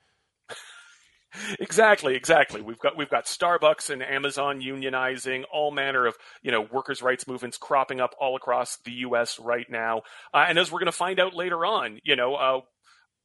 [1.59, 2.61] Exactly, exactly.
[2.61, 7.27] We've got we've got Starbucks and Amazon unionizing, all manner of you know workers' rights
[7.27, 9.38] movements cropping up all across the U.S.
[9.38, 10.03] right now.
[10.35, 12.61] Uh, and as we're going to find out later on, you know, uh,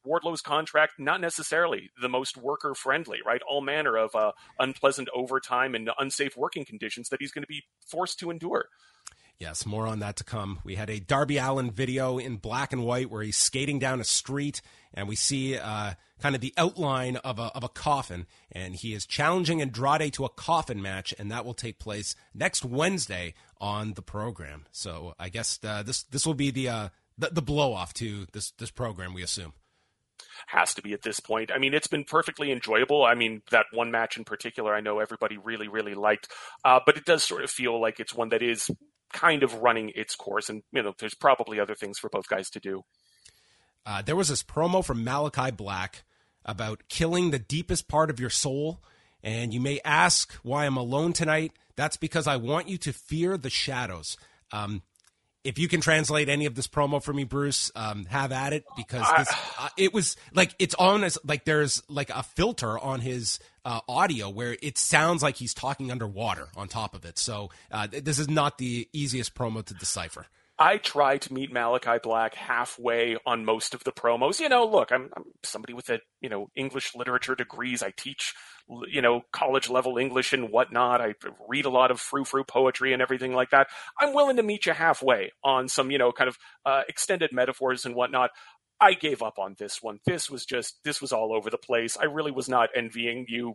[0.04, 3.42] Wardlow's contract not necessarily the most worker friendly, right?
[3.48, 7.62] All manner of uh, unpleasant overtime and unsafe working conditions that he's going to be
[7.86, 8.66] forced to endure.
[9.38, 10.58] Yes, more on that to come.
[10.64, 14.04] We had a Darby Allin video in black and white where he's skating down a
[14.04, 18.74] street, and we see uh, kind of the outline of a, of a coffin, and
[18.74, 23.34] he is challenging Andrade to a coffin match, and that will take place next Wednesday
[23.60, 24.66] on the program.
[24.72, 28.26] So I guess uh, this this will be the, uh, the the blow off to
[28.32, 29.52] this this program, we assume
[30.46, 31.50] has to be at this point.
[31.52, 33.04] I mean, it's been perfectly enjoyable.
[33.04, 36.28] I mean, that one match in particular, I know everybody really, really liked,
[36.64, 38.70] uh, but it does sort of feel like it's one that is
[39.12, 42.50] kind of running its course, and you know, there's probably other things for both guys
[42.50, 42.82] to do.
[43.86, 46.04] Uh, there was this promo from Malachi Black
[46.48, 48.80] about killing the deepest part of your soul,
[49.22, 51.52] and you may ask why I'm alone tonight.
[51.76, 54.16] That's because I want you to fear the shadows.
[54.50, 54.82] Um,
[55.44, 58.64] if you can translate any of this promo for me, Bruce, um, have at it
[58.76, 63.00] because this, uh, it was like it's on as like there's like a filter on
[63.00, 67.18] his uh, audio where it sounds like he's talking underwater on top of it.
[67.18, 70.26] So uh, this is not the easiest promo to decipher.
[70.58, 74.40] I try to meet Malachi Black halfway on most of the promos.
[74.40, 77.82] You know, look, I'm, I'm somebody with a you know English literature degrees.
[77.82, 78.34] I teach
[78.88, 81.00] you know college level English and whatnot.
[81.00, 81.14] I
[81.48, 83.68] read a lot of frou frou poetry and everything like that.
[84.00, 87.84] I'm willing to meet you halfway on some you know kind of uh, extended metaphors
[87.84, 88.30] and whatnot.
[88.80, 90.00] I gave up on this one.
[90.06, 91.96] This was just this was all over the place.
[91.96, 93.54] I really was not envying you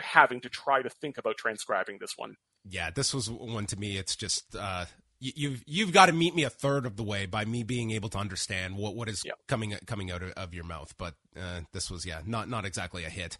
[0.00, 2.36] having to try to think about transcribing this one.
[2.68, 3.96] Yeah, this was one to me.
[3.96, 4.86] It's just uh,
[5.34, 8.08] you've you've got to meet me a third of the way by me being able
[8.10, 9.38] to understand what what is yep.
[9.46, 10.94] coming coming out of, your mouth.
[10.98, 13.36] But uh, this was yeah not not exactly a hit.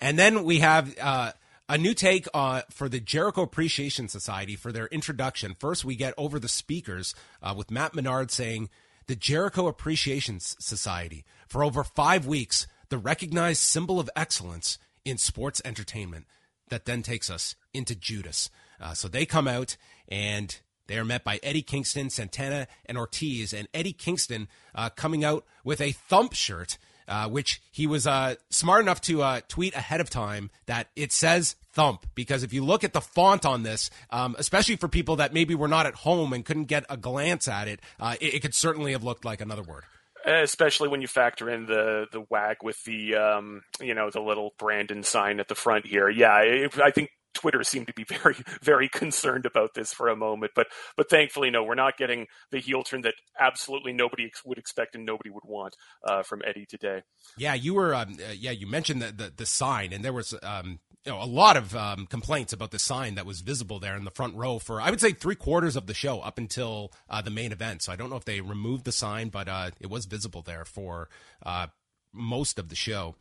[0.00, 1.32] And then we have uh,
[1.68, 5.54] a new take uh, for the Jericho Appreciation Society for their introduction.
[5.58, 8.68] First, we get over the speakers uh, with Matt Menard saying
[9.06, 15.62] the Jericho Appreciation Society for over five weeks, the recognized symbol of excellence in sports
[15.64, 16.26] entertainment.
[16.68, 18.48] That then takes us into Judas.
[18.80, 19.76] Uh, so they come out
[20.08, 23.52] and they are met by Eddie Kingston, Santana, and Ortiz.
[23.52, 28.34] And Eddie Kingston uh, coming out with a thump shirt, uh, which he was uh,
[28.50, 32.06] smart enough to uh, tweet ahead of time that it says thump.
[32.14, 35.54] Because if you look at the font on this, um, especially for people that maybe
[35.54, 38.54] were not at home and couldn't get a glance at it, uh, it, it could
[38.54, 39.84] certainly have looked like another word
[40.24, 44.54] especially when you factor in the the wag with the um, you know the little
[44.58, 46.08] Brandon sign at the front here.
[46.08, 50.16] Yeah, it, I think Twitter seemed to be very, very concerned about this for a
[50.16, 50.52] moment.
[50.54, 54.94] But, but thankfully, no, we're not getting the heel turn that absolutely nobody would expect
[54.94, 55.76] and nobody would want
[56.08, 57.02] uh, from Eddie today.
[57.36, 57.94] Yeah, you were.
[57.94, 61.22] Um, uh, yeah, you mentioned the, the, the sign, and there was um, you know,
[61.22, 64.36] a lot of um, complaints about the sign that was visible there in the front
[64.36, 67.50] row for I would say three quarters of the show up until uh, the main
[67.50, 67.82] event.
[67.82, 70.64] So I don't know if they removed the sign, but uh, it was visible there
[70.64, 71.08] for
[71.44, 71.68] uh,
[72.12, 73.16] most of the show.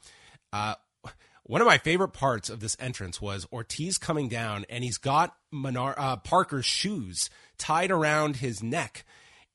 [1.43, 5.35] One of my favorite parts of this entrance was Ortiz coming down, and he's got
[5.53, 9.05] uh, Parker's shoes tied around his neck,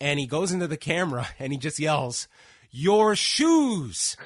[0.01, 2.29] and he goes into the camera and he just yells,
[2.71, 4.17] "Your shoes!"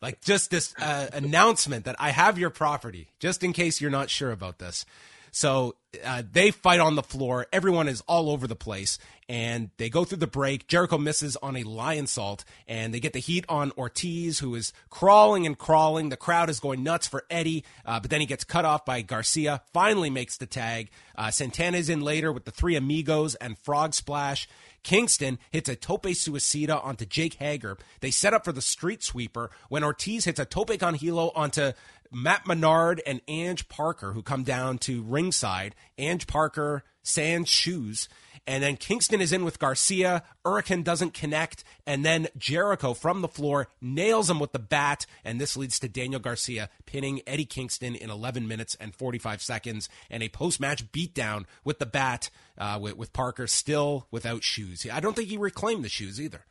[0.00, 4.08] Like just this uh, announcement that I have your property, just in case you're not
[4.08, 4.86] sure about this.
[5.30, 7.46] So uh, they fight on the floor.
[7.52, 8.98] Everyone is all over the place,
[9.30, 10.66] and they go through the break.
[10.66, 15.46] Jericho misses on a Lionsault, and they get the heat on Ortiz, who is crawling
[15.46, 16.08] and crawling.
[16.08, 19.02] The crowd is going nuts for Eddie, uh, but then he gets cut off by
[19.02, 19.62] Garcia.
[19.72, 20.90] Finally makes the tag.
[21.14, 24.48] Uh, Santana's in later with the three amigos and Frog Splash.
[24.82, 27.76] Kingston hits a tope suicida onto Jake Hager.
[28.00, 31.72] They set up for the street sweeper when Ortiz hits a tope con hilo onto
[32.12, 35.74] Matt Menard and Ange Parker, who come down to ringside.
[35.98, 38.08] Ange Parker sans shoes.
[38.46, 40.24] And then Kingston is in with Garcia.
[40.44, 41.62] Hurricane doesn't connect.
[41.86, 45.06] And then Jericho from the floor nails him with the bat.
[45.24, 49.88] And this leads to Daniel Garcia pinning Eddie Kingston in 11 minutes and 45 seconds.
[50.08, 54.86] And a post match beatdown with the bat uh, with, with Parker still without shoes.
[54.90, 56.44] I don't think he reclaimed the shoes either.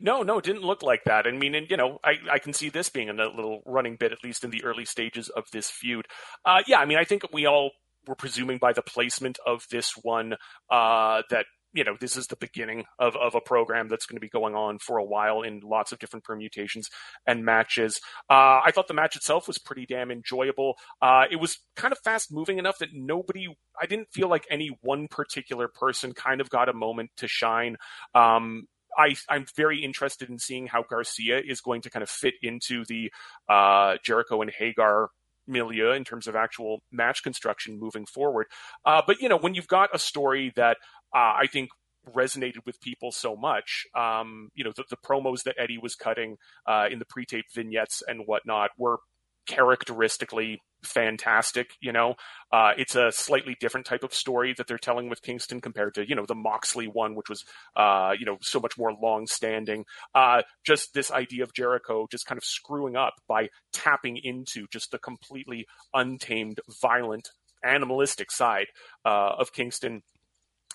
[0.00, 1.26] No, no, it didn't look like that.
[1.26, 4.12] I mean, and, you know, I, I can see this being a little running bit,
[4.12, 6.06] at least in the early stages of this feud.
[6.44, 7.70] Uh, yeah, I mean, I think we all
[8.06, 10.34] were presuming by the placement of this one
[10.70, 14.20] uh, that you know this is the beginning of, of a program that's going to
[14.20, 16.88] be going on for a while in lots of different permutations
[17.26, 21.58] and matches uh, i thought the match itself was pretty damn enjoyable uh, it was
[21.76, 23.46] kind of fast moving enough that nobody
[23.80, 27.76] i didn't feel like any one particular person kind of got a moment to shine
[28.14, 28.66] um,
[28.98, 32.84] I, am very interested in seeing how Garcia is going to kind of fit into
[32.84, 33.12] the
[33.48, 35.08] uh, Jericho and Hager
[35.46, 38.46] milieu in terms of actual match construction moving forward.
[38.84, 40.76] Uh, but you know, when you've got a story that
[41.14, 41.70] uh, I think
[42.14, 46.36] resonated with people so much, um, you know, the, the, promos that Eddie was cutting
[46.66, 48.98] uh, in the pre-tape vignettes and whatnot were
[49.46, 51.70] characteristically fantastic.
[51.80, 52.14] You know,
[52.52, 56.08] uh, it's a slightly different type of story that they're telling with Kingston compared to
[56.08, 57.44] you know the Moxley one, which was
[57.76, 59.84] uh, you know so much more long standing.
[60.14, 64.90] Uh, just this idea of Jericho just kind of screwing up by tapping into just
[64.90, 67.28] the completely untamed, violent,
[67.64, 68.66] animalistic side
[69.04, 70.02] uh, of Kingston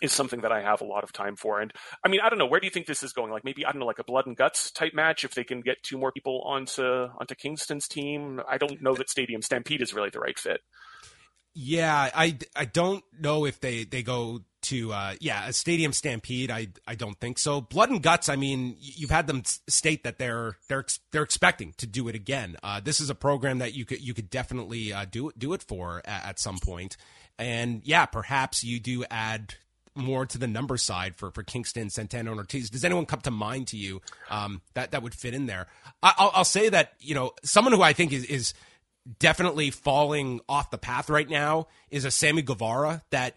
[0.01, 1.59] is something that I have a lot of time for.
[1.59, 3.31] And I mean, I don't know, where do you think this is going?
[3.31, 5.61] Like maybe I don't know, like a blood and guts type match if they can
[5.61, 8.41] get two more people onto onto Kingston's team.
[8.47, 10.61] I don't know that Stadium Stampede is really the right fit.
[11.59, 16.51] Yeah, I, I don't know if they, they go to uh, yeah a stadium stampede.
[16.51, 17.61] I I don't think so.
[17.61, 18.29] Blood and guts.
[18.29, 22.57] I mean, you've had them state that they're they're they're expecting to do it again.
[22.61, 25.63] Uh, this is a program that you could you could definitely uh, do do it
[25.63, 26.97] for at, at some point.
[27.39, 29.55] And yeah, perhaps you do add
[29.97, 32.69] more to the number side for for Kingston, Santana, and Ortiz.
[32.69, 35.67] Does anyone come to mind to you um, that that would fit in there?
[36.03, 38.53] I, will say that you know someone who I think is is
[39.19, 43.03] definitely falling off the path right now is a Sammy Guevara.
[43.11, 43.35] That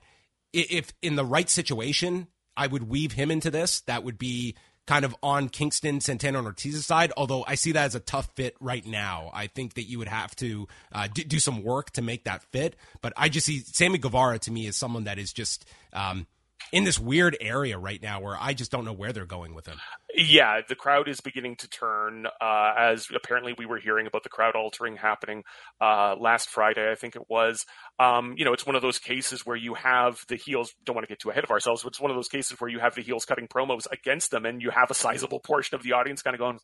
[0.53, 3.81] if in the right situation, I would weave him into this.
[3.83, 7.13] That would be kind of on Kingston, Santana, and Ortiz's side.
[7.17, 9.31] Although I see that as a tough fit right now.
[9.33, 12.43] I think that you would have to uh, do, do, some work to make that
[12.51, 12.75] fit.
[13.01, 15.65] But I just see Sammy Guevara to me as someone that is just.
[15.93, 16.27] Um,
[16.73, 19.67] in this weird area right now where I just don't know where they're going with
[19.67, 19.79] him.
[20.15, 24.29] Yeah, the crowd is beginning to turn, uh, as apparently we were hearing about the
[24.29, 25.45] crowd altering happening
[25.81, 27.65] uh, last Friday, I think it was.
[27.99, 31.07] Um, you know, it's one of those cases where you have the heels, don't want
[31.07, 32.95] to get too ahead of ourselves, but it's one of those cases where you have
[32.95, 36.23] the heels cutting promos against them and you have a sizable portion of the audience
[36.23, 36.59] kind of going,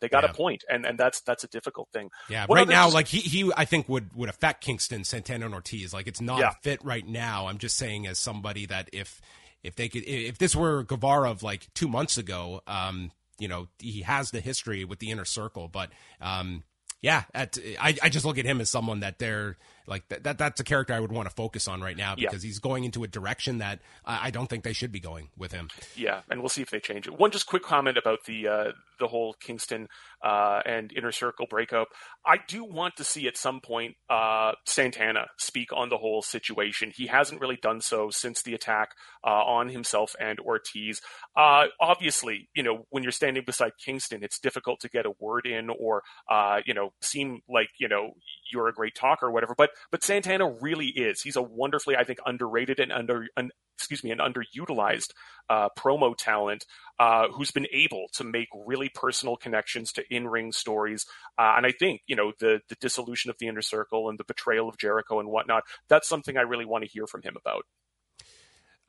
[0.00, 0.30] they got yeah.
[0.30, 2.10] a point, and and that's that's a difficult thing.
[2.28, 5.54] Yeah, what right now, like he he, I think would would affect Kingston, Santana, and
[5.54, 5.94] Ortiz.
[5.94, 6.50] Like it's not yeah.
[6.62, 7.46] fit right now.
[7.46, 9.20] I'm just saying as somebody that if
[9.64, 13.66] if they could, if this were Guevara of like two months ago, um, you know,
[13.78, 16.62] he has the history with the inner circle, but um,
[17.00, 20.38] yeah, at, I, I just look at him as someone that they're like that, that
[20.38, 22.48] that's a character I would want to focus on right now because yeah.
[22.48, 25.52] he's going into a direction that I, I, don't think they should be going with
[25.52, 25.68] him.
[25.94, 27.18] Yeah, and we'll see if they change it.
[27.18, 29.88] One just quick comment about the uh, the whole Kingston
[30.24, 31.88] uh, and Inner Circle breakup.
[32.26, 36.92] I do want to see at some point uh, Santana speak on the whole situation.
[36.94, 38.90] He hasn't really done so since the attack
[39.26, 41.00] uh, on himself and Ortiz.
[41.36, 45.46] Uh, obviously, you know when you're standing beside Kingston, it's difficult to get a word
[45.46, 48.12] in or uh, you know seem like you know
[48.52, 49.54] you're a great talker or whatever.
[49.56, 51.22] But but Santana really is.
[51.22, 55.10] He's a wonderfully, I think, underrated and under an, excuse me, an underutilized
[55.50, 56.64] uh, promo talent
[56.98, 61.06] uh, who's been able to make really personal connections to in-ring stories.
[61.38, 64.24] Uh, and I think you know the the dissolution of the inner circle and the
[64.24, 65.64] betrayal of Jericho and whatnot.
[65.88, 67.64] That's something I really want to hear from him about.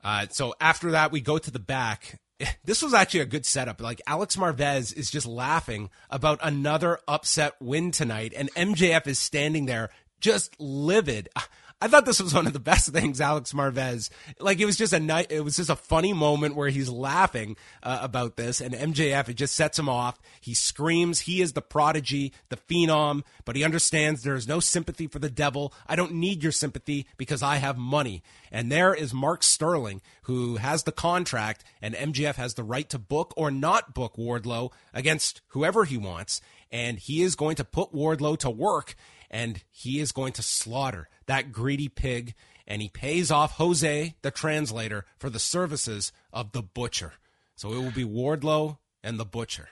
[0.04, 2.20] Uh, so after that, we go to the back.
[2.64, 3.80] This was actually a good setup.
[3.80, 9.64] Like Alex Marvez is just laughing about another upset win tonight, and MJF is standing
[9.64, 9.88] there
[10.20, 11.28] just livid.
[11.78, 14.08] I thought this was one of the best things, Alex Marvez.
[14.40, 17.56] Like it was just a night, it was just a funny moment where he's laughing
[17.82, 20.18] uh, about this, and MJF it just sets him off.
[20.40, 25.06] He screams, he is the prodigy, the phenom, but he understands there is no sympathy
[25.06, 25.74] for the devil.
[25.86, 28.22] I don't need your sympathy because I have money.
[28.50, 32.98] And there is Mark Sterling, who has the contract, and MJF has the right to
[32.98, 36.40] book or not book Wardlow against whoever he wants.
[36.72, 38.96] And he is going to put Wardlow to work
[39.30, 42.34] and he is going to slaughter that greedy pig,
[42.66, 47.14] and he pays off Jose, the translator, for the services of the butcher.
[47.54, 49.68] So it will be Wardlow and the butcher.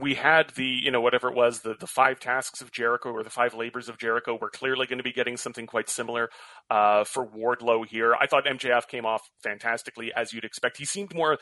[0.00, 3.22] We had the, you know, whatever it was, the, the five tasks of Jericho or
[3.22, 4.36] the five labors of Jericho.
[4.40, 6.30] We're clearly going to be getting something quite similar
[6.68, 8.14] uh, for Wardlow here.
[8.20, 10.78] I thought MJF came off fantastically, as you'd expect.
[10.78, 11.38] He seemed more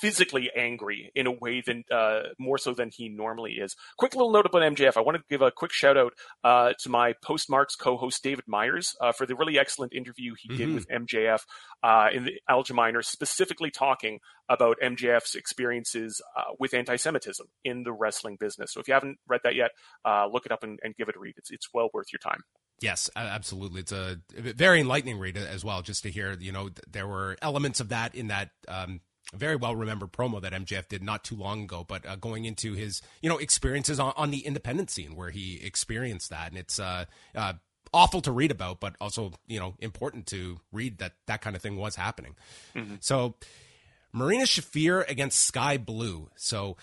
[0.00, 3.76] physically angry in a way than uh, more so than he normally is.
[3.98, 4.96] Quick little note about MJF.
[4.96, 6.12] I want to give a quick shout out
[6.44, 10.58] uh, to my postmarks co-host David Myers uh, for the really excellent interview he mm-hmm.
[10.58, 11.40] did with MJF
[11.82, 18.36] uh, in the Algemeiner, specifically talking about MJF's experiences uh, with anti-Semitism in the wrestling
[18.38, 18.72] business.
[18.72, 19.70] So if you haven't read that yet,
[20.04, 21.34] uh, look it up and, and give it a read.
[21.36, 22.40] It's it's well worth your time.
[22.80, 23.80] Yes, absolutely.
[23.80, 27.80] It's a very enlightening read as well, just to hear, you know, there were elements
[27.80, 29.00] of that in that um,
[29.34, 32.74] very well remembered promo that MJF did not too long ago, but uh, going into
[32.74, 36.78] his you know experiences on, on, the independent scene where he experienced that, and it's
[36.78, 37.54] uh, uh,
[37.92, 41.62] awful to read about, but also you know important to read that that kind of
[41.62, 42.36] thing was happening.
[42.74, 42.96] Mm-hmm.
[43.00, 43.34] So
[44.12, 46.30] Marina Shafir against Sky Blue.
[46.36, 46.76] So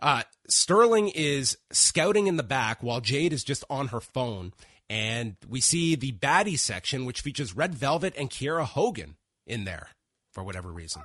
[0.00, 4.52] uh, Sterling is scouting in the back while Jade is just on her phone,
[4.88, 9.88] and we see the baddie section, which features Red Velvet and Kiera Hogan in there
[10.32, 11.02] for whatever reason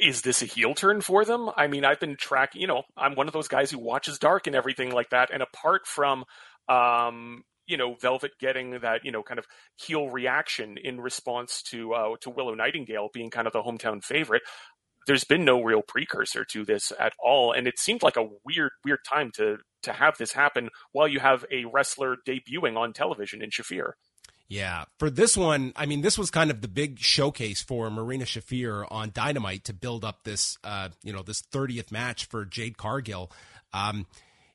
[0.00, 1.50] is this a heel turn for them?
[1.56, 4.46] I mean, I've been tracking, you know, I'm one of those guys who watches Dark
[4.46, 5.30] and everything like that.
[5.32, 6.24] And apart from,
[6.68, 9.46] um, you know, Velvet getting that, you know, kind of
[9.76, 14.42] heel reaction in response to uh, to Willow Nightingale being kind of the hometown favorite,
[15.06, 18.72] there's been no real precursor to this at all, and it seemed like a weird,
[18.84, 23.42] weird time to to have this happen while you have a wrestler debuting on television
[23.42, 23.92] in Shafir.
[24.48, 28.24] Yeah, for this one, I mean, this was kind of the big showcase for Marina
[28.24, 32.78] Shafir on Dynamite to build up this, uh, you know, this 30th match for Jade
[32.78, 33.32] Cargill.
[33.72, 34.06] Um,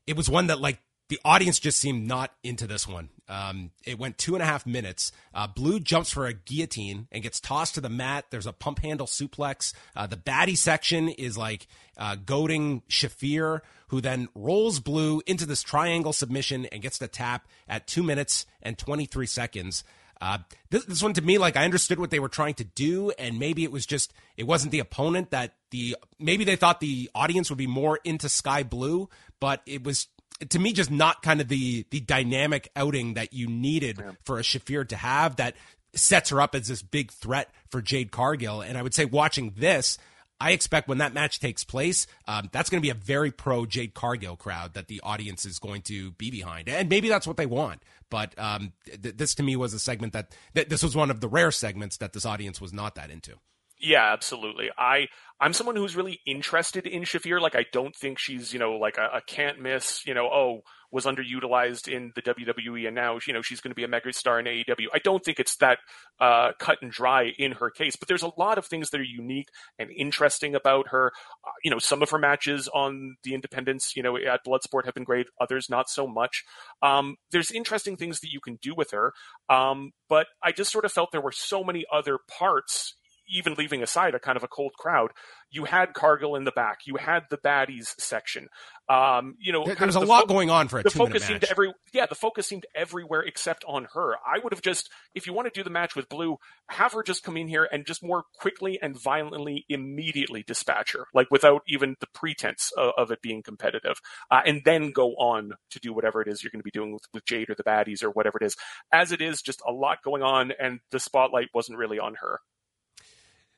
[0.06, 0.78] it was one that like
[1.12, 3.10] the audience just seemed not into this one.
[3.28, 5.12] Um, it went two and a half minutes.
[5.34, 8.24] Uh, Blue jumps for a guillotine and gets tossed to the mat.
[8.30, 9.74] There's a pump handle suplex.
[9.94, 11.66] Uh, the baddie section is like
[11.98, 17.46] uh, goading Shafir, who then rolls Blue into this triangle submission and gets the tap
[17.68, 19.84] at two minutes and 23 seconds.
[20.18, 20.38] Uh,
[20.70, 23.38] this, this, one to me, like I understood what they were trying to do, and
[23.38, 27.50] maybe it was just it wasn't the opponent that the maybe they thought the audience
[27.50, 29.08] would be more into Sky Blue,
[29.40, 30.06] but it was
[30.50, 34.12] to me just not kind of the the dynamic outing that you needed yeah.
[34.24, 35.54] for a Shafir to have that
[35.94, 38.60] sets her up as this big threat for Jade Cargill.
[38.60, 39.98] And I would say watching this,
[40.40, 43.66] I expect when that match takes place, um, that's going to be a very pro
[43.66, 47.36] Jade Cargill crowd that the audience is going to be behind, and maybe that's what
[47.36, 47.82] they want.
[48.10, 51.20] But um, th- this to me was a segment that th- this was one of
[51.20, 53.34] the rare segments that this audience was not that into.
[53.78, 54.70] Yeah, absolutely.
[54.78, 55.08] I
[55.42, 57.40] I'm someone who's really interested in Shafir.
[57.40, 60.06] Like I don't think she's you know like a, a can't miss.
[60.06, 60.60] You know, oh
[60.92, 64.38] was underutilized in the WWE and now you know she's going to be a megastar
[64.38, 64.86] in AEW.
[64.94, 65.78] I don't think it's that
[66.20, 69.04] uh, cut and dry in her case, but there's a lot of things that are
[69.04, 69.48] unique
[69.80, 71.10] and interesting about her.
[71.44, 74.94] Uh, you know, some of her matches on the Independents, you know, at Bloodsport have
[74.94, 75.26] been great.
[75.40, 76.44] Others not so much.
[76.82, 79.12] Um, there's interesting things that you can do with her,
[79.48, 82.94] um, but I just sort of felt there were so many other parts
[83.32, 85.10] even leaving aside a kind of a cold crowd,
[85.50, 88.48] you had Cargill in the back, you had the baddies section.
[88.88, 91.44] Um, you know, there's a the lot fo- going on for a the focus seemed
[91.44, 94.14] every yeah, the focus seemed everywhere except on her.
[94.26, 96.36] I would have just if you want to do the match with Blue,
[96.68, 101.06] have her just come in here and just more quickly and violently immediately dispatch her,
[101.14, 105.52] like without even the pretense of, of it being competitive, uh, and then go on
[105.70, 107.64] to do whatever it is you're going to be doing with, with Jade or the
[107.64, 108.56] baddies or whatever it is.
[108.92, 112.40] As it is, just a lot going on, and the spotlight wasn't really on her.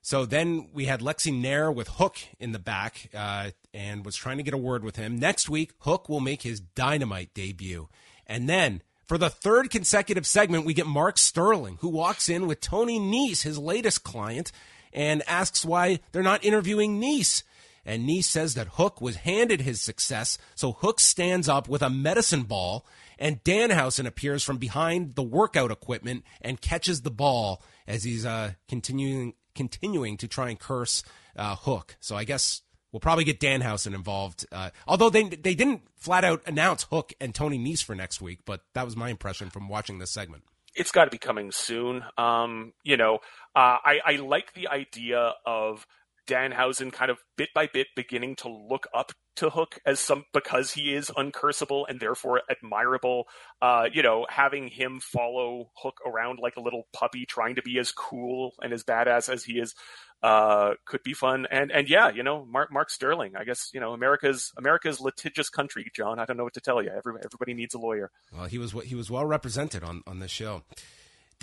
[0.07, 4.37] So then we had Lexi Nair with Hook in the back uh, and was trying
[4.37, 5.19] to get a word with him.
[5.19, 7.88] Next week, Hook will make his Dynamite debut.
[8.27, 12.61] And then For the third consecutive segment, we get Mark Sterling, who walks in with
[12.61, 14.50] Tony Nese, his latest client,
[14.94, 17.42] and asks why they're not interviewing Nese.
[17.85, 21.90] And Nese says that Hook was handed his success, so Hook stands up with a
[21.90, 22.87] medicine ball,
[23.19, 28.52] and Danhausen appears from behind the workout equipment and catches the ball as he's uh,
[28.69, 31.02] continuing continuing to try and curse
[31.37, 31.96] uh, Hook.
[32.00, 34.46] So I guess we'll probably get Danhausen involved.
[34.50, 38.40] Uh, although they they didn't flat out announce Hook and Tony Nese for next week,
[38.44, 40.44] but that was my impression from watching this segment.
[40.77, 42.05] It's got to be coming soon.
[42.19, 43.17] Um, you know,
[43.55, 45.87] uh, I, I like the idea of
[46.27, 50.72] Danhausen kind of bit by bit beginning to look up to Hook as some because
[50.72, 53.25] he is uncursable and therefore admirable.
[53.60, 57.79] Uh, you know, having him follow Hook around like a little puppy, trying to be
[57.79, 59.75] as cool and as badass as he is,
[60.22, 61.46] uh, could be fun.
[61.50, 63.37] And and yeah, you know, Mark Mark Sterling.
[63.37, 66.18] I guess you know America's America's litigious country, John.
[66.18, 66.90] I don't know what to tell you.
[66.90, 68.10] Every, everybody needs a lawyer.
[68.33, 70.62] Well, he was he was well represented on on this show.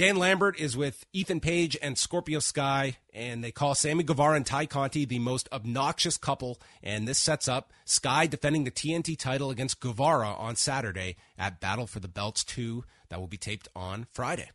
[0.02, 4.44] Dan Lambert is with Ethan Page and Scorpio Sky, and they call Sammy Guevara and
[4.44, 6.60] Tay Conti the most obnoxious couple.
[6.82, 11.86] And this sets up Sky defending the TNT title against Guevara on Saturday at Battle
[11.86, 14.50] for the Belts 2 that will be taped on Friday.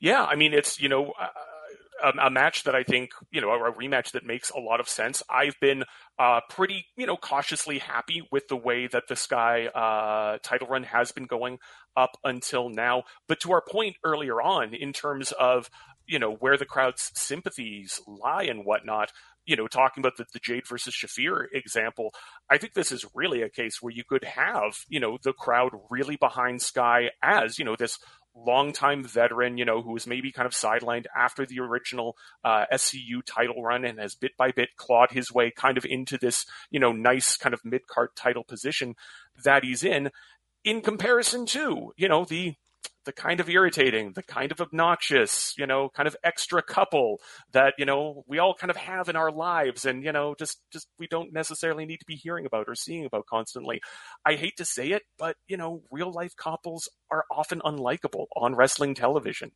[0.00, 1.12] Yeah, I mean, it's, you know,
[2.02, 4.88] a, a, match that I think, you know, a, rematch that makes a lot of
[4.88, 5.22] sense.
[5.28, 5.84] I've been
[6.18, 10.84] uh, pretty, you know, cautiously happy with the way that the Sky uh, title run
[10.84, 11.58] has been going
[11.96, 13.04] up until now.
[13.28, 15.70] But to our point earlier on, in terms of,
[16.06, 19.12] you know, where the crowd's sympathies lie and whatnot,
[19.46, 22.12] you know, talking about the, the Jade versus Shafir example,
[22.50, 25.72] I think this is really a case where you could have, you know, the crowd
[25.90, 27.98] really behind Sky as, you know, this
[28.34, 33.22] longtime veteran, you know, who was maybe kind of sidelined after the original uh, SCU
[33.26, 36.80] title run and has bit by bit clawed his way kind of into this, you
[36.80, 38.94] know, nice kind of mid card title position
[39.44, 40.10] that he's in,
[40.64, 42.54] in comparison to, you know, the
[43.04, 47.20] the kind of irritating, the kind of obnoxious, you know, kind of extra couple
[47.52, 50.60] that, you know, we all kind of have in our lives and, you know, just,
[50.72, 53.80] just we don't necessarily need to be hearing about or seeing about constantly.
[54.26, 58.54] I hate to say it, but, you know, real life couples are often unlikable on
[58.54, 59.52] wrestling television.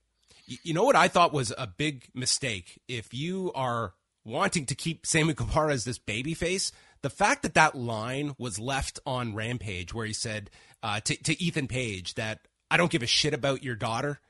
[0.47, 2.81] You know what I thought was a big mistake?
[2.89, 3.95] If you are
[4.25, 6.73] wanting to keep Sammy Guevara as this baby face,
[7.03, 10.51] the fact that that line was left on Rampage where he said
[10.83, 12.41] uh, to, to Ethan Page that
[12.71, 14.21] I don't give a shit about your daughter.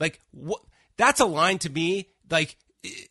[0.00, 0.60] Like what?
[0.96, 2.08] That's a line to me.
[2.30, 2.56] Like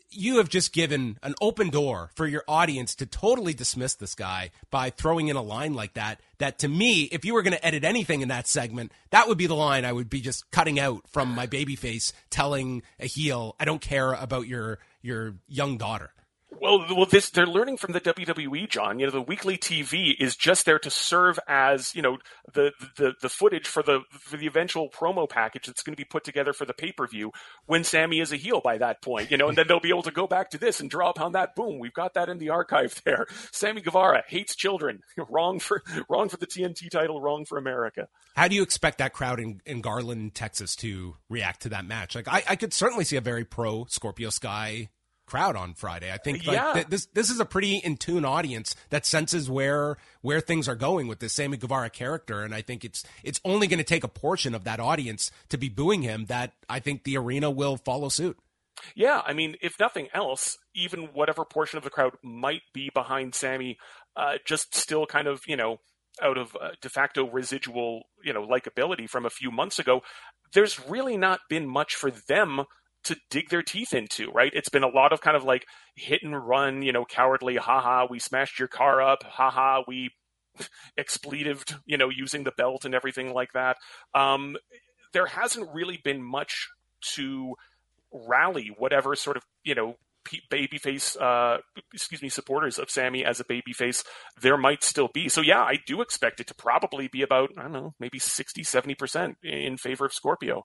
[0.09, 4.51] you have just given an open door for your audience to totally dismiss this guy
[4.71, 6.21] by throwing in a line like that.
[6.37, 9.37] That to me, if you were going to edit anything in that segment, that would
[9.37, 13.05] be the line I would be just cutting out from my baby face, telling a
[13.05, 16.11] heel, "I don't care about your your young daughter."
[16.49, 18.99] Well, well, this they're learning from the WWE, John.
[18.99, 22.17] You know, the weekly TV is just there to serve as you know
[22.53, 26.05] the the the footage for the for the eventual promo package that's going to be
[26.05, 27.31] put together for the pay per view
[27.65, 29.29] when Sammy is a heel by that point.
[29.29, 31.33] You know, and then they'll be able to go back to this and draw upon
[31.33, 31.53] that.
[31.53, 33.27] Boom, we've got that in the archive there.
[33.51, 35.01] Sammy Guevara hates children.
[35.29, 37.21] wrong for wrong for the TNT title.
[37.21, 38.07] Wrong for America.
[38.35, 42.15] How do you expect that crowd in, in Garland, Texas, to react to that match?
[42.15, 44.89] Like, I, I could certainly see a very pro Scorpio Sky
[45.27, 46.11] crowd on Friday.
[46.11, 46.73] I think like, yeah.
[46.73, 50.75] th- this this is a pretty in tune audience that senses where where things are
[50.75, 54.03] going with the Sammy Guevara character, and I think it's it's only going to take
[54.03, 57.77] a portion of that audience to be booing him that I think the arena will
[57.77, 58.37] follow suit.
[58.95, 63.35] Yeah, I mean, if nothing else, even whatever portion of the crowd might be behind
[63.35, 63.77] Sammy,
[64.15, 65.77] uh, just still kind of you know
[66.21, 70.01] out of uh, de facto residual you know likability from a few months ago.
[70.53, 72.63] There's really not been much for them
[73.03, 74.51] to dig their teeth into, right?
[74.53, 78.07] It's been a lot of kind of like hit and run, you know, cowardly, haha,
[78.09, 80.09] we smashed your car up, haha, we
[80.99, 83.77] expletived, you know, using the belt and everything like that.
[84.13, 84.57] Um,
[85.13, 86.67] there hasn't really been much
[87.15, 87.55] to
[88.11, 89.95] rally whatever sort of, you know,
[90.51, 91.59] babyface, uh,
[91.93, 94.03] excuse me, supporters of Sammy as a babyface
[94.41, 95.29] there might still be.
[95.29, 98.63] So yeah, I do expect it to probably be about, I don't know, maybe 60,
[98.63, 100.63] 70% in favor of Scorpio.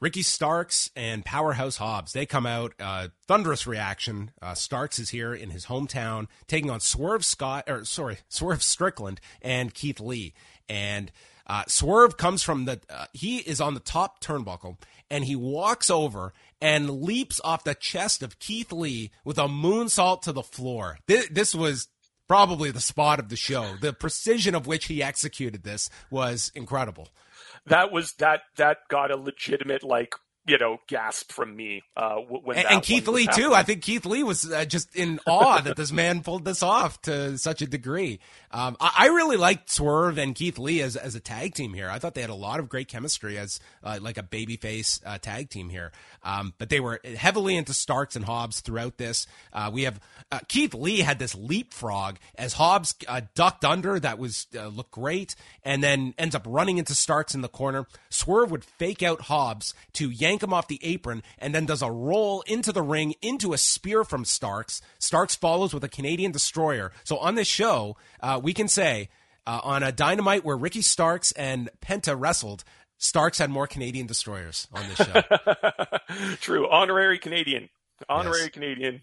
[0.00, 2.72] Ricky Starks and Powerhouse Hobbs, they come out.
[2.80, 4.30] Uh, thunderous reaction.
[4.40, 9.20] Uh, Starks is here in his hometown, taking on Swerve Scott, or sorry, Swerve Strickland
[9.42, 10.32] and Keith Lee.
[10.68, 11.12] And
[11.46, 14.78] uh, Swerve comes from the, uh, he is on the top turnbuckle,
[15.10, 16.32] and he walks over
[16.62, 20.98] and leaps off the chest of Keith Lee with a moonsault to the floor.
[21.08, 21.88] This, this was
[22.26, 23.74] probably the spot of the show.
[23.80, 27.08] The precision of which he executed this was incredible
[27.66, 30.14] that was that that got a legitimate like
[30.46, 33.52] you know, gasp from me uh, when and, and Keith Lee too.
[33.52, 37.00] I think Keith Lee was uh, just in awe that this man pulled this off
[37.02, 38.20] to such a degree.
[38.50, 41.90] Um, I, I, really liked Swerve and Keith Lee as as a tag team here.
[41.90, 45.18] I thought they had a lot of great chemistry as uh, like a babyface uh,
[45.18, 45.92] tag team here.
[46.22, 49.26] Um, but they were heavily into Starks and Hobbs throughout this.
[49.52, 50.00] Uh, we have
[50.32, 52.94] uh, Keith Lee had this leapfrog as Hobbs
[53.34, 55.34] ducked under that was looked great,
[55.64, 57.86] and then ends up running into Starks in the corner.
[58.08, 61.82] Swerve would fake out Hobbs to yank yank him off the apron, and then does
[61.82, 64.80] a roll into the ring into a spear from Starks.
[64.98, 66.92] Starks follows with a Canadian destroyer.
[67.04, 69.08] So on this show, uh, we can say
[69.46, 72.64] uh, on a Dynamite where Ricky Starks and Penta wrestled,
[72.98, 76.36] Starks had more Canadian destroyers on this show.
[76.40, 77.68] True, honorary Canadian,
[78.08, 78.50] honorary yes.
[78.50, 79.02] Canadian.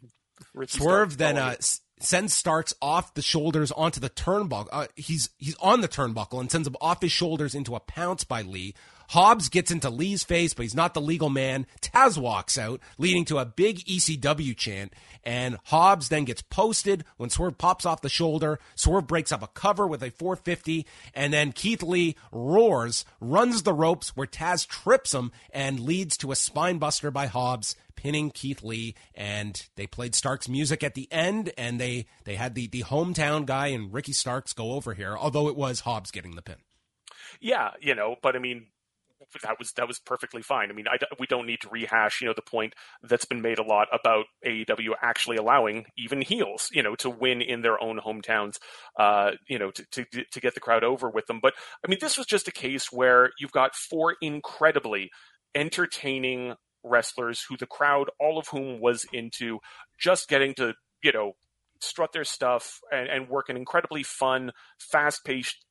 [0.53, 1.55] Ricky Swerve Starks then uh,
[1.99, 4.69] sends Starks off the shoulders onto the turnbuckle.
[4.71, 8.23] Uh, he's he's on the turnbuckle and sends him off his shoulders into a pounce
[8.23, 8.75] by Lee.
[9.09, 11.65] Hobbs gets into Lee's face, but he's not the legal man.
[11.81, 14.93] Taz walks out, leading to a big ECW chant.
[15.23, 18.59] And Hobbs then gets posted when Swerve pops off the shoulder.
[18.75, 20.85] Swerve breaks up a cover with a 450.
[21.13, 26.31] And then Keith Lee roars, runs the ropes where Taz trips him and leads to
[26.31, 31.51] a spinebuster by Hobbs pinning Keith Lee, and they played Starks music at the end,
[31.57, 35.49] and they they had the the hometown guy and Ricky Starks go over here, although
[35.49, 36.57] it was Hobbs getting the pin.
[37.41, 38.67] Yeah, you know, but I mean,
[39.43, 40.69] that was that was perfectly fine.
[40.69, 42.73] I mean, I, we don't need to rehash, you know, the point
[43.03, 47.41] that's been made a lot about AEW actually allowing even heels, you know, to win
[47.41, 48.57] in their own hometowns,
[48.99, 51.39] uh, you know, to, to to get the crowd over with them.
[51.41, 51.53] But
[51.85, 55.09] I mean, this was just a case where you've got four incredibly
[55.55, 59.59] entertaining wrestlers who the crowd, all of whom was into
[59.99, 60.73] just getting to,
[61.03, 61.33] you know,
[61.81, 65.65] strut their stuff and, and work an incredibly fun, fast paced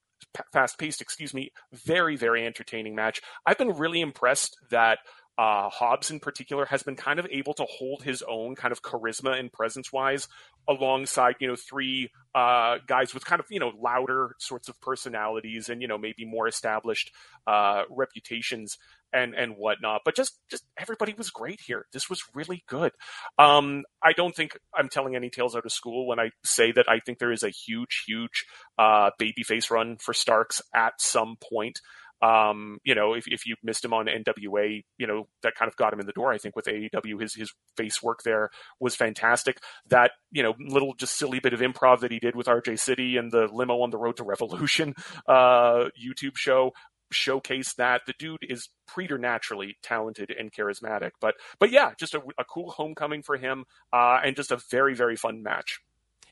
[0.52, 3.20] fast paced, excuse me, very, very entertaining match.
[3.46, 4.98] I've been really impressed that
[5.38, 8.82] uh, Hobbs in particular has been kind of able to hold his own kind of
[8.82, 10.28] charisma and presence wise
[10.68, 15.68] alongside, you know, three uh, guys with kind of, you know, louder sorts of personalities
[15.68, 17.12] and, you know, maybe more established
[17.46, 18.78] uh, reputations
[19.12, 20.02] and and whatnot.
[20.04, 21.86] But just just everybody was great here.
[21.92, 22.92] This was really good.
[23.38, 26.88] Um, I don't think I'm telling any tales out of school when I say that
[26.88, 28.46] I think there is a huge, huge
[28.78, 31.80] uh, babyface run for Starks at some point.
[32.22, 35.76] Um, you know, if, if you missed him on NWA, you know, that kind of
[35.76, 36.32] got him in the door.
[36.32, 38.50] I think with AEW, his, his face work there
[38.80, 39.58] was fantastic.
[39.88, 43.16] That, you know, little just silly bit of improv that he did with RJ City
[43.16, 44.94] and the limo on the road to revolution,
[45.28, 46.72] uh, YouTube show
[47.12, 51.12] showcase that the dude is preternaturally talented and charismatic.
[51.20, 54.94] But but yeah, just a, a cool homecoming for him, uh, and just a very
[54.94, 55.78] very fun match.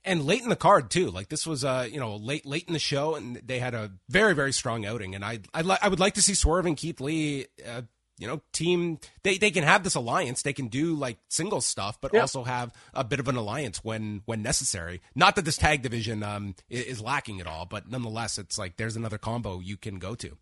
[0.04, 2.74] And late in the card too, like this was uh you know late late in
[2.74, 5.14] the show, and they had a very very strong outing.
[5.14, 7.82] And I I, li- I would like to see Swerve and Keith Lee uh,
[8.18, 10.42] you know, team they, they can have this alliance.
[10.42, 12.20] They can do like single stuff, but yeah.
[12.20, 15.00] also have a bit of an alliance when when necessary.
[15.14, 18.96] Not that this tag division um is lacking at all, but nonetheless, it's like there's
[18.96, 20.36] another combo you can go to.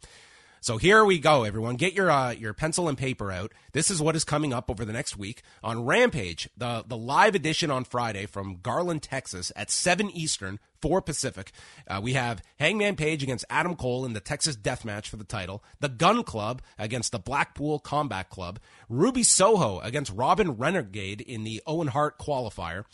[0.63, 1.75] So here we go, everyone.
[1.75, 3.51] Get your uh, your pencil and paper out.
[3.73, 7.35] This is what is coming up over the next week on Rampage, the the live
[7.35, 11.51] edition on Friday from Garland, Texas, at seven Eastern, four Pacific.
[11.89, 15.25] Uh, we have Hangman Page against Adam Cole in the Texas Death Match for the
[15.25, 15.65] title.
[15.81, 18.61] The Gunn Club against the Blackpool Combat Club.
[18.89, 22.85] Ruby Soho against Robyn Renegade in the Owen Hart qualifier.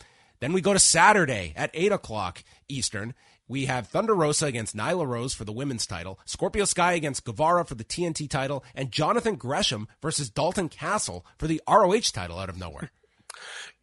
[0.41, 3.13] Then we go to Saturday at 8 o'clock Eastern.
[3.49, 7.65] We have Thunder Rosa against Nyla Rose for the women's title, Scorpio Sky against Guevara
[7.65, 12.51] for the TNT title, and Jonathan Gresham versus Dalton Castle for the ROH title out
[12.51, 12.91] of nowhere.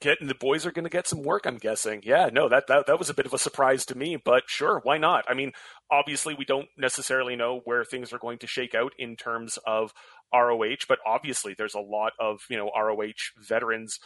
[0.01, 2.01] Getting the boys are going to get some work, I'm guessing.
[2.03, 4.81] Yeah, no, that, that that was a bit of a surprise to me, but sure,
[4.83, 5.25] why not?
[5.27, 5.53] I mean,
[5.89, 9.93] obviously, we don't necessarily know where things are going to shake out in terms of
[10.33, 13.13] ROH, but obviously, there's a lot of you know ROH
[13.47, 13.99] veterans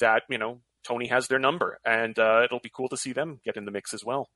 [0.00, 3.40] that you know Tony has their number, and uh, it'll be cool to see them
[3.44, 4.28] get in the mix as well.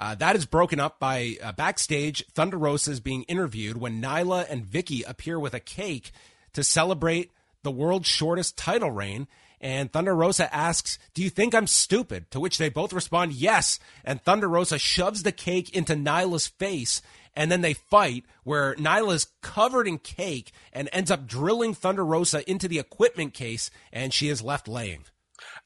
[0.00, 2.24] Uh, that is broken up by uh, backstage.
[2.32, 6.10] Thunder Rosa is being interviewed when Nyla and Vicky appear with a cake
[6.54, 7.30] to celebrate
[7.62, 9.28] the world's shortest title reign.
[9.60, 12.30] And Thunder Rosa asks, Do you think I'm stupid?
[12.30, 13.78] To which they both respond, Yes.
[14.02, 17.02] And Thunder Rosa shoves the cake into Nyla's face.
[17.36, 22.48] And then they fight where Nyla's covered in cake and ends up drilling Thunder Rosa
[22.50, 25.04] into the equipment case, and she is left laying.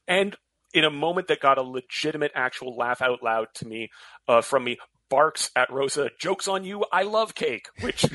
[0.07, 0.35] And
[0.75, 3.89] in a moment that got a legitimate actual laugh out loud to me
[4.27, 4.77] uh, from me
[5.09, 8.05] barks at rosa jokes on you i love cake which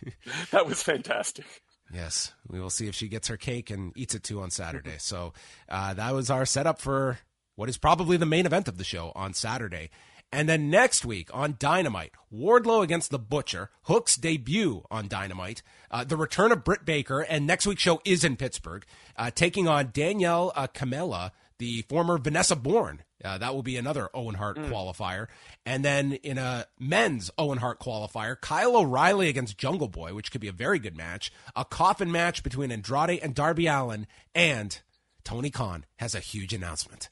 [0.50, 1.44] that was fantastic.
[1.92, 4.96] Yes we will see if she gets her cake and eats it too on saturday.
[4.98, 5.32] So
[5.68, 7.18] uh, that was our setup for
[7.56, 9.90] what is probably the main event of the show on saturday.
[10.32, 16.04] And then next week on Dynamite, Wardlow against the Butcher, Hook's debut on Dynamite, uh,
[16.04, 18.84] the return of Britt Baker, and next week's show is in Pittsburgh,
[19.16, 23.04] uh, taking on Danielle uh, Kamela, the former Vanessa Borne.
[23.22, 24.68] Uh, that will be another Owen Hart mm.
[24.68, 25.28] qualifier.
[25.64, 30.40] And then in a men's Owen Hart qualifier, Kyle O'Reilly against Jungle Boy, which could
[30.40, 31.30] be a very good match.
[31.54, 34.06] A coffin match between Andrade and Darby Allin.
[34.34, 34.80] And
[35.22, 37.10] Tony Khan has a huge announcement.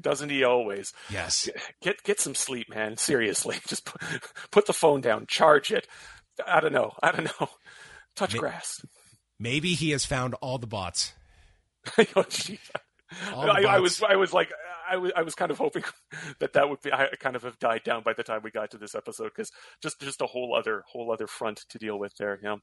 [0.00, 0.92] Doesn't he always?
[1.08, 1.48] Yes.
[1.80, 2.98] Get get some sleep, man.
[2.98, 4.02] Seriously, just put,
[4.50, 5.88] put the phone down, charge it.
[6.46, 6.92] I don't know.
[7.02, 7.48] I don't know.
[8.14, 8.84] Touch maybe, grass.
[9.38, 11.14] Maybe he has found all the bots.
[11.98, 12.24] oh, all
[13.32, 14.52] I, I, was I was like
[14.90, 15.84] I was I was kind of hoping
[16.40, 18.70] that that would be I kind of have died down by the time we got
[18.72, 19.50] to this episode because
[19.82, 22.38] just just a whole other whole other front to deal with there.
[22.42, 22.56] Yeah.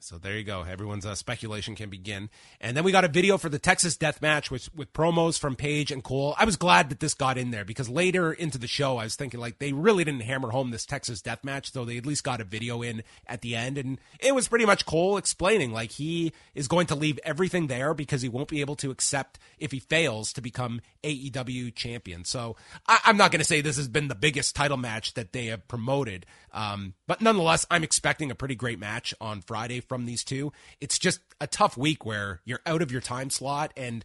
[0.00, 0.62] So there you go.
[0.62, 2.28] Everyone's uh, speculation can begin.
[2.60, 5.56] And then we got a video for the Texas Death Match with, with promos from
[5.56, 6.34] Page and Cole.
[6.38, 9.16] I was glad that this got in there because later into the show, I was
[9.16, 12.22] thinking like they really didn't hammer home this Texas Death Match, though they at least
[12.22, 13.78] got a video in at the end.
[13.78, 17.94] And it was pretty much Cole explaining like he is going to leave everything there
[17.94, 22.24] because he won't be able to accept if he fails to become AEW champion.
[22.24, 25.32] So I, am not going to say this has been the biggest title match that
[25.32, 26.26] they have promoted.
[26.52, 30.52] Um, but nonetheless, I'm expecting a pretty great match on Friday from these two.
[30.80, 34.04] It's just a tough week where you're out of your time slot and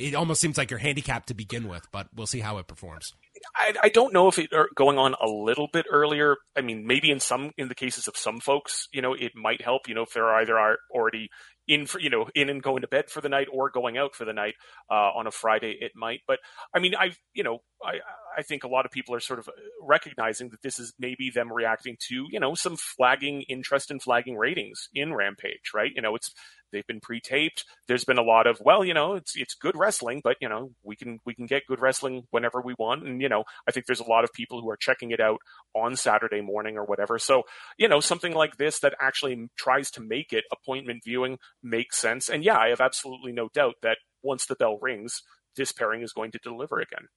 [0.00, 3.12] it almost seems like you're handicapped to begin with, but we'll see how it performs.
[3.56, 6.36] I, I don't know if it are going on a little bit earlier.
[6.56, 9.62] I mean, maybe in some in the cases of some folks, you know, it might
[9.62, 9.88] help.
[9.88, 10.58] You know, if they're either
[10.94, 11.28] already
[11.68, 14.14] in for you know in and going to bed for the night or going out
[14.14, 14.54] for the night
[14.90, 16.20] uh, on a Friday, it might.
[16.26, 16.38] But
[16.74, 18.00] I mean, I you know I
[18.36, 19.52] I think a lot of people are sort of uh,
[19.82, 24.36] recognizing that this is maybe them reacting to you know some flagging interest and flagging
[24.36, 25.92] ratings in Rampage, right?
[25.94, 26.32] You know, it's
[26.72, 27.64] They've been pre-taped.
[27.88, 30.70] There's been a lot of, well, you know, it's it's good wrestling, but you know,
[30.82, 33.04] we can we can get good wrestling whenever we want.
[33.04, 35.40] And you know, I think there's a lot of people who are checking it out
[35.74, 37.18] on Saturday morning or whatever.
[37.18, 37.44] So,
[37.78, 42.28] you know, something like this that actually tries to make it appointment viewing makes sense.
[42.28, 45.22] And yeah, I have absolutely no doubt that once the bell rings,
[45.56, 47.08] this pairing is going to deliver again.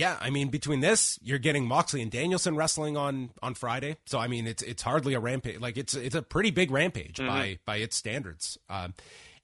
[0.00, 3.98] Yeah, I mean, between this, you're getting Moxley and Danielson wrestling on on Friday.
[4.06, 5.60] So I mean, it's it's hardly a rampage.
[5.60, 7.28] Like it's it's a pretty big rampage mm-hmm.
[7.28, 8.56] by by its standards.
[8.70, 8.94] Um,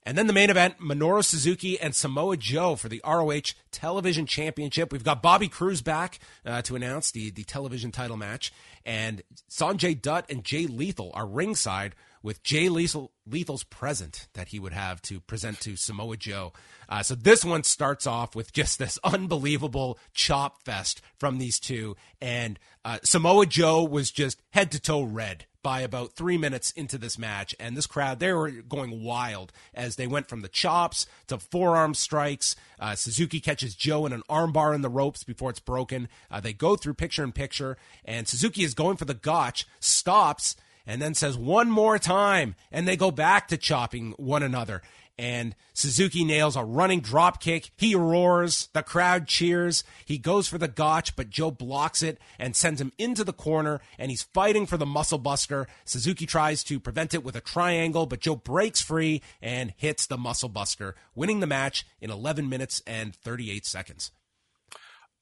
[0.01, 4.91] and then the main event, Minoru Suzuki and Samoa Joe for the ROH Television Championship.
[4.91, 8.51] We've got Bobby Cruise back uh, to announce the, the television title match.
[8.85, 11.93] And Sanjay Dutt and Jay Lethal are ringside
[12.27, 16.51] with Jay Lethal, Lethal's present that he would have to present to Samoa Joe.
[16.89, 21.95] Uh, so this one starts off with just this unbelievable chop fest from these two.
[22.19, 26.97] And uh, Samoa Joe was just head to toe red by about three minutes into
[26.97, 27.55] this match.
[27.61, 31.93] And this crowd, they were going wild as they went from the chops to forearm
[31.93, 32.57] strikes.
[32.77, 36.09] Uh, Suzuki catches Joe in an armbar in the ropes before it's broken.
[36.29, 40.57] Uh, they go through picture in picture, and Suzuki is going for the gotch, stops,
[40.87, 44.81] and then says one more time, and they go back to chopping one another.
[45.19, 47.71] And Suzuki nails a running drop kick.
[47.75, 48.69] He roars.
[48.73, 49.83] The crowd cheers.
[50.05, 53.81] He goes for the gotch, but Joe blocks it and sends him into the corner.
[53.97, 55.67] And he's fighting for the muscle buster.
[55.85, 60.17] Suzuki tries to prevent it with a triangle, but Joe breaks free and hits the
[60.17, 64.11] muscle buster, winning the match in 11 minutes and 38 seconds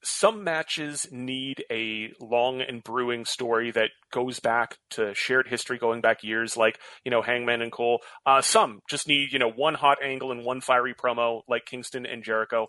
[0.06, 6.00] some matches need a long and brewing story that goes back to shared history going
[6.00, 8.02] back years, like, you know, Hangman and Cole.
[8.26, 12.06] Uh, some just need, you know, one hot angle and one fiery promo, like Kingston
[12.06, 12.68] and Jericho.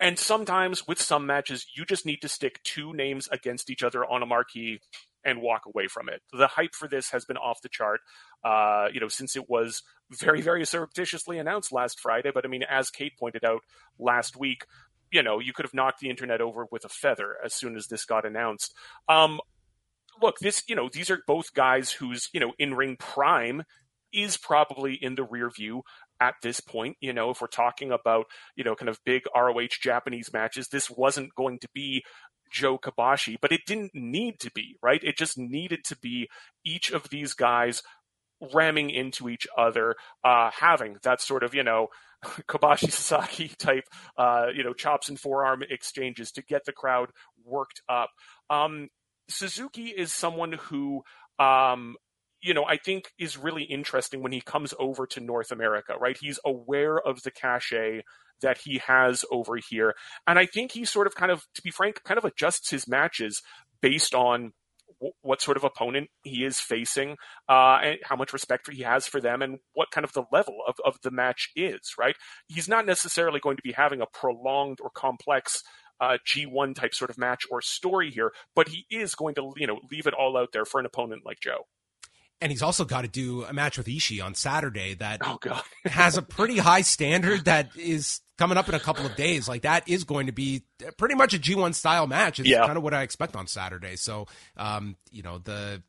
[0.00, 4.04] And sometimes with some matches, you just need to stick two names against each other
[4.04, 4.80] on a marquee
[5.24, 6.20] and walk away from it.
[6.32, 8.00] The hype for this has been off the chart,
[8.44, 12.32] uh, you know, since it was very, very surreptitiously announced last Friday.
[12.34, 13.60] But I mean, as Kate pointed out
[14.00, 14.64] last week,
[15.12, 17.86] you know, you could have knocked the internet over with a feather as soon as
[17.86, 18.74] this got announced.
[19.08, 19.40] Um,
[20.20, 23.62] look, this, you know, these are both guys whose, you know, in ring prime
[24.12, 25.82] is probably in the rear view
[26.20, 26.96] at this point.
[27.00, 30.90] You know, if we're talking about, you know, kind of big ROH Japanese matches, this
[30.90, 32.02] wasn't going to be
[32.50, 35.02] Joe Kobashi, but it didn't need to be, right?
[35.02, 36.28] It just needed to be
[36.64, 37.82] each of these guys
[38.54, 39.94] ramming into each other,
[40.24, 41.88] uh, having that sort of, you know,
[42.24, 43.84] Kobashi Sasaki type,
[44.16, 47.10] uh, you know, chops and forearm exchanges to get the crowd
[47.44, 48.10] worked up.
[48.50, 48.88] Um,
[49.28, 51.02] Suzuki is someone who,
[51.38, 51.96] um,
[52.40, 56.16] you know, I think is really interesting when he comes over to North America, right?
[56.20, 58.02] He's aware of the cachet
[58.40, 59.94] that he has over here.
[60.26, 62.88] And I think he sort of kind of, to be frank, kind of adjusts his
[62.88, 63.40] matches
[63.80, 64.52] based on
[65.22, 67.16] what sort of opponent he is facing,
[67.48, 70.58] uh, and how much respect he has for them, and what kind of the level
[70.66, 71.94] of, of the match is.
[71.98, 72.16] Right?
[72.48, 75.62] He's not necessarily going to be having a prolonged or complex
[76.00, 79.66] uh, G1 type sort of match or story here, but he is going to, you
[79.66, 81.66] know, leave it all out there for an opponent like Joe.
[82.42, 85.38] And he's also got to do a match with Ishii on Saturday that oh,
[85.84, 89.48] has a pretty high standard that is coming up in a couple of days.
[89.48, 90.64] Like that is going to be
[90.98, 92.40] pretty much a G1 style match.
[92.40, 92.66] It's yeah.
[92.66, 93.94] kind of what I expect on Saturday.
[93.94, 94.26] So,
[94.56, 95.82] um, you know, the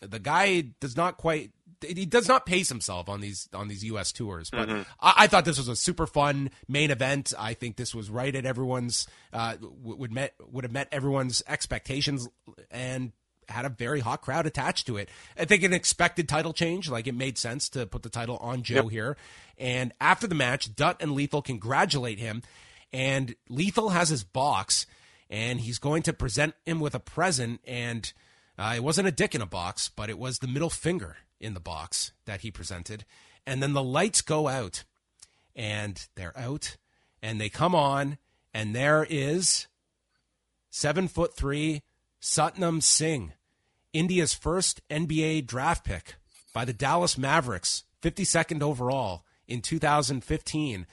[0.00, 4.12] the guy does not quite he does not pace himself on these on these U.S.
[4.12, 4.50] tours.
[4.50, 4.82] But mm-hmm.
[5.00, 7.32] I, I, thought this was a super fun main event.
[7.38, 12.28] I think this was right at everyone's uh, would met would have met everyone's expectations
[12.70, 13.12] and
[13.48, 15.08] had a very hot crowd attached to it.
[15.38, 18.62] I think an expected title change, like it made sense to put the title on
[18.62, 18.90] Joe yep.
[18.90, 19.16] here.
[19.58, 22.42] And after the match, Dutt and Lethal congratulate him,
[22.92, 24.86] and Lethal has his box,
[25.30, 27.60] and he's going to present him with a present.
[27.66, 28.12] And
[28.58, 31.54] uh, it wasn't a dick in a box, but it was the middle finger in
[31.54, 33.04] the box that he presented.
[33.46, 34.84] And then the lights go out,
[35.56, 36.76] and they're out,
[37.22, 38.18] and they come on,
[38.54, 39.66] and there is
[40.70, 41.82] seven foot three
[42.22, 43.32] Satnam Singh,
[43.92, 46.14] India's first NBA draft pick
[46.54, 50.86] by the Dallas Mavericks, 52nd overall in 2015.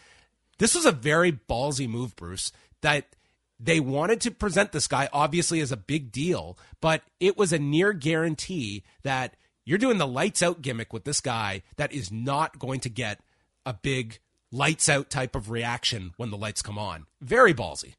[0.58, 2.52] This was a very ballsy move, Bruce,
[2.82, 3.16] that
[3.60, 7.60] they wanted to present this guy obviously as a big deal, but it was a
[7.60, 12.58] near guarantee that you're doing the lights out gimmick with this guy that is not
[12.58, 13.20] going to get
[13.68, 14.18] a big
[14.52, 17.06] lights out type of reaction when the lights come on.
[17.22, 17.94] Very ballsy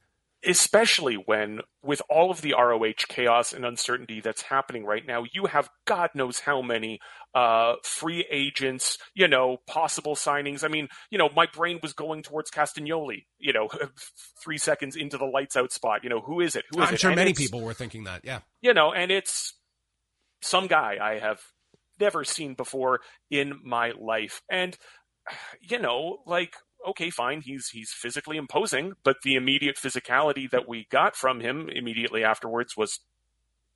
[0.45, 5.47] especially when with all of the ROH chaos and uncertainty that's happening right now, you
[5.47, 6.99] have God knows how many
[7.35, 10.65] uh, free agents, you know, possible signings.
[10.65, 13.69] I mean, you know, my brain was going towards Castagnoli, you know,
[14.43, 16.05] three seconds into the lights out spot.
[16.05, 16.65] You know, who is it?
[16.71, 17.01] Who is I'm it?
[17.01, 18.41] sure and many people were thinking that, yeah.
[18.63, 19.55] You know, and it's
[20.43, 21.41] some guy I have
[21.99, 24.43] never seen before in my life.
[24.51, 24.77] And,
[25.61, 26.55] you know, like
[26.89, 31.69] okay, fine, he's he's physically imposing, but the immediate physicality that we got from him
[31.69, 33.01] immediately afterwards was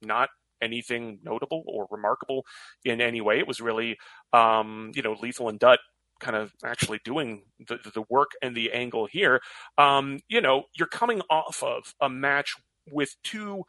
[0.03, 0.31] not
[0.63, 2.45] anything notable or remarkable
[2.85, 3.39] in any way.
[3.39, 3.99] It was really,
[4.33, 5.81] um, you know, Lethal and Dutt
[6.21, 9.41] kind of actually doing the, the work and the angle here.
[9.77, 12.55] Um, you know, you're coming off of a match
[12.91, 13.65] with two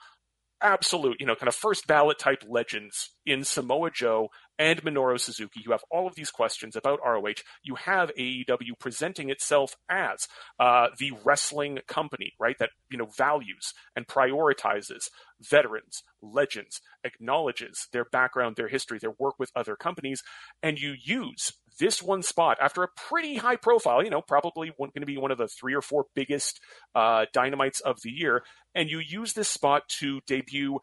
[0.61, 5.61] absolute, you know, kind of first ballot type legends in Samoa Joe and Minoru Suzuki.
[5.65, 7.41] You have all of these questions about ROH.
[7.63, 10.27] You have AEW presenting itself as
[10.59, 12.55] uh, the wrestling company, right?
[12.59, 15.09] That you know values and prioritizes
[15.41, 20.21] veterans, legends, acknowledges their background, their history, their work with other companies,
[20.63, 24.91] and you use this one spot after a pretty high profile, you know, probably going
[24.99, 26.59] to be one of the three or four biggest
[26.93, 30.79] uh, dynamites of the year, and you use this spot to debut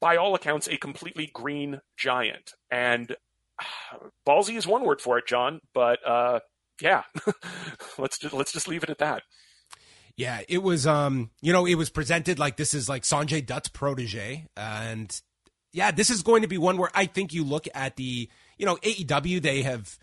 [0.00, 2.52] by all accounts, a completely green giant.
[2.70, 3.16] And
[4.26, 6.40] ballsy is one word for it, John, but uh,
[6.80, 7.02] yeah,
[7.98, 9.22] let's just let's just leave it at that.
[10.16, 13.68] Yeah, it was um, you know, it was presented like this is like Sanjay Dutt's
[13.68, 15.20] protege and
[15.76, 18.66] yeah, this is going to be one where I think you look at the, you
[18.66, 19.98] know, AEW they have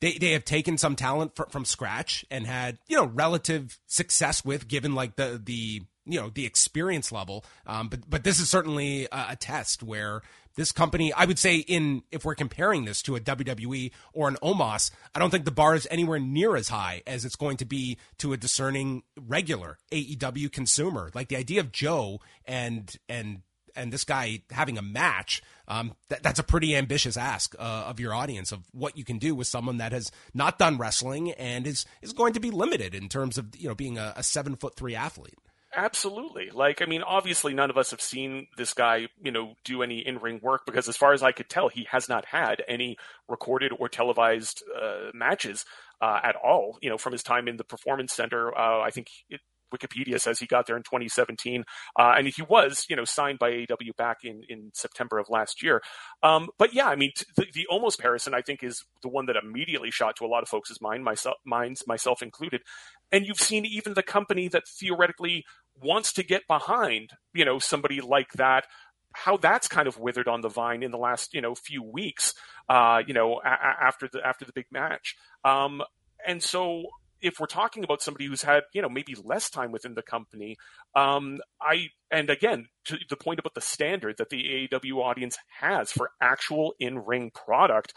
[0.00, 4.44] they they have taken some talent fr- from scratch and had, you know, relative success
[4.44, 7.44] with given like the the you know the experience level.
[7.66, 10.22] Um, but but this is certainly a, a, test where
[10.56, 14.36] this company, I would say, in if we're comparing this to a WWE or an
[14.42, 17.64] Omos, I don't think the bar is anywhere near as high as it's going to
[17.64, 21.10] be to a discerning regular AEW consumer.
[21.14, 23.42] Like the idea of Joe and and
[23.78, 28.00] and this guy having a match, um, that, that's a pretty ambitious ask uh, of
[28.00, 31.66] your audience of what you can do with someone that has not done wrestling and
[31.66, 34.56] is is going to be limited in terms of you know being a, a seven
[34.56, 35.38] foot three athlete.
[35.74, 36.50] Absolutely.
[36.50, 39.98] Like, I mean, obviously, none of us have seen this guy, you know, do any
[39.98, 42.96] in ring work because, as far as I could tell, he has not had any
[43.28, 45.66] recorded or televised uh, matches
[46.00, 48.56] uh, at all, you know, from his time in the Performance Center.
[48.56, 49.40] Uh, I think it,
[49.74, 51.64] Wikipedia says he got there in 2017,
[51.98, 55.62] uh, and he was, you know, signed by AEW back in, in September of last
[55.62, 55.82] year.
[56.22, 59.26] Um, but yeah, I mean, t- the, the Omos comparison, I think, is the one
[59.26, 62.62] that immediately shot to a lot of folks' mind, myself, minds, myself included.
[63.10, 65.44] And you've seen even the company that theoretically
[65.80, 68.66] wants to get behind, you know, somebody like that
[69.14, 72.34] how that's kind of withered on the vine in the last you know few weeks
[72.68, 75.82] uh, you know a- after the after the big match um,
[76.26, 76.84] and so
[77.20, 80.56] if we're talking about somebody who's had you know maybe less time within the company
[80.94, 85.90] um, i and again to the point about the standard that the AEW audience has
[85.90, 87.92] for actual in-ring product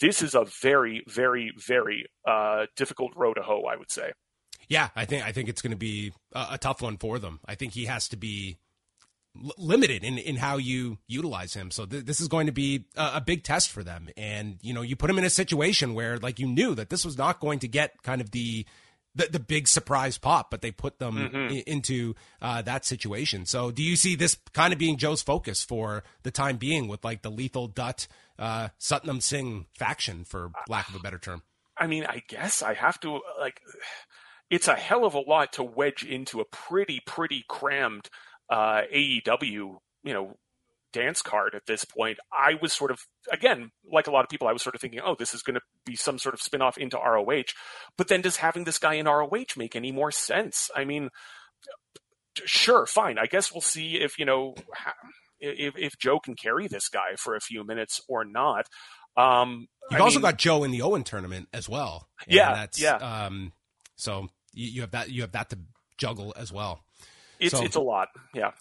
[0.00, 4.12] this is a very very very uh, difficult row to hoe i would say
[4.68, 7.40] yeah, I think I think it's going to be a, a, tough one for them.
[7.44, 8.58] I think he has to be
[9.36, 11.70] l- limited in, in how you utilize him.
[11.70, 14.08] So th- this is going to be a, a, big test for them.
[14.16, 17.04] And you know, you put him in a situation where like you knew that this
[17.04, 18.66] was not going to get kind of the
[19.14, 21.54] the, the big surprise pop, but they put them mm-hmm.
[21.54, 23.46] I- into uh, that situation.
[23.46, 27.04] So, do you see this kind of being Joe's focus for the time being with
[27.04, 28.06] like the lethal Dutt
[28.38, 31.42] uh, Satnam Singh faction, for lack of a better term?
[31.76, 33.60] I mean, I guess I have to like.
[34.50, 38.10] It's a hell of a lot to wedge into a pretty, pretty crammed
[38.52, 40.34] uh, AEW, you know,
[40.92, 42.18] dance card at this point.
[42.30, 42.98] I was sort of,
[43.30, 45.54] again, like a lot of people, I was sort of thinking, oh, this is going
[45.54, 47.54] to be some sort of spinoff into ROH.
[47.96, 50.70] But then does having this guy in ROH make any more sense?
[50.76, 51.08] I mean,
[52.44, 53.18] sure, fine.
[53.18, 54.54] I guess we'll see if, you know,
[55.40, 58.66] if, if Joe can carry this guy for a few minutes or not.
[59.16, 62.06] Um, You've I also mean, got Joe in the Owen tournament as well.
[62.28, 62.52] Yeah.
[62.52, 62.96] That's, yeah.
[62.96, 63.54] Um,
[63.96, 65.58] so you, you have that, you have that to
[65.96, 66.82] juggle as well.
[67.42, 68.08] It's, so, it's a lot.
[68.34, 68.52] Yeah.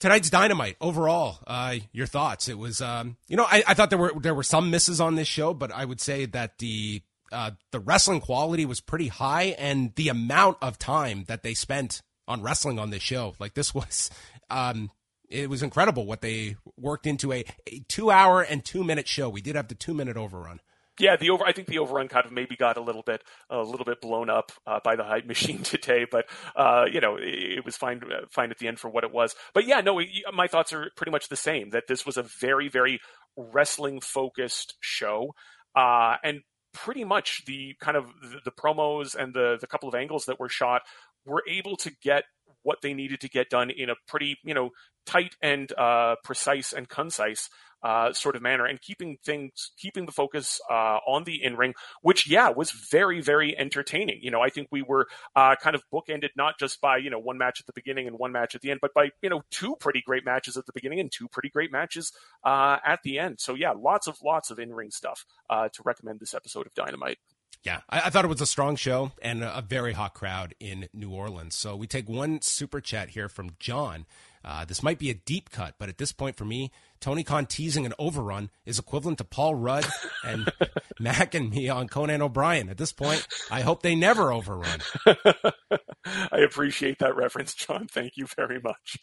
[0.00, 2.48] Tonight's dynamite overall uh, your thoughts.
[2.48, 5.14] It was um, you know I, I, thought there were there were some misses on
[5.14, 9.54] this show but i would say that the uh, the wrestling quality was pretty high
[9.58, 13.74] and the amount of time that they spent on wrestling on this show like this
[13.74, 14.10] was
[14.50, 14.90] um,
[15.32, 19.28] it was incredible what they worked into a, a two hour and two minute show.
[19.28, 20.60] We did have the two minute overrun
[21.02, 21.44] yeah, the over.
[21.44, 24.30] I think the overrun kind of maybe got a little bit a little bit blown
[24.30, 28.00] up uh, by the hype machine today, but uh, you know it, it, was fine
[28.04, 29.34] uh, fine at the end for what it was.
[29.52, 30.00] But yeah, no,
[30.32, 31.70] my thoughts are pretty much the same.
[31.70, 33.00] That this was a very very
[33.36, 35.34] wrestling focused show,
[35.74, 36.42] uh, and
[36.72, 40.38] pretty much the kind of the, the promos and the the couple of angles that
[40.38, 40.82] were shot
[41.26, 42.24] were able to get
[42.62, 44.70] what they needed to get done in a pretty you know
[45.04, 47.50] tight and uh, precise and concise
[47.82, 51.74] uh, sort of manner and keeping things, keeping the focus uh, on the in ring,
[52.02, 54.18] which yeah was very very entertaining.
[54.22, 55.06] You know, I think we were
[55.36, 58.18] uh, kind of bookended not just by you know one match at the beginning and
[58.18, 60.72] one match at the end, but by you know two pretty great matches at the
[60.72, 62.12] beginning and two pretty great matches
[62.44, 63.40] uh, at the end.
[63.40, 66.74] So yeah, lots of lots of in ring stuff uh, to recommend this episode of
[66.74, 67.18] Dynamite.
[67.62, 70.54] Yeah, I, I, thought it was a strong show and a, a very hot crowd
[70.58, 71.54] in New Orleans.
[71.54, 74.06] So we take one super chat here from John.
[74.44, 76.72] Uh, this might be a deep cut, but at this point for me,
[77.02, 79.84] Tony Khan teasing an overrun is equivalent to Paul Rudd
[80.24, 80.50] and
[81.00, 82.68] Mac and me on Conan O'Brien.
[82.68, 84.78] At this point, I hope they never overrun.
[85.06, 87.88] I appreciate that reference, John.
[87.88, 88.98] Thank you very much.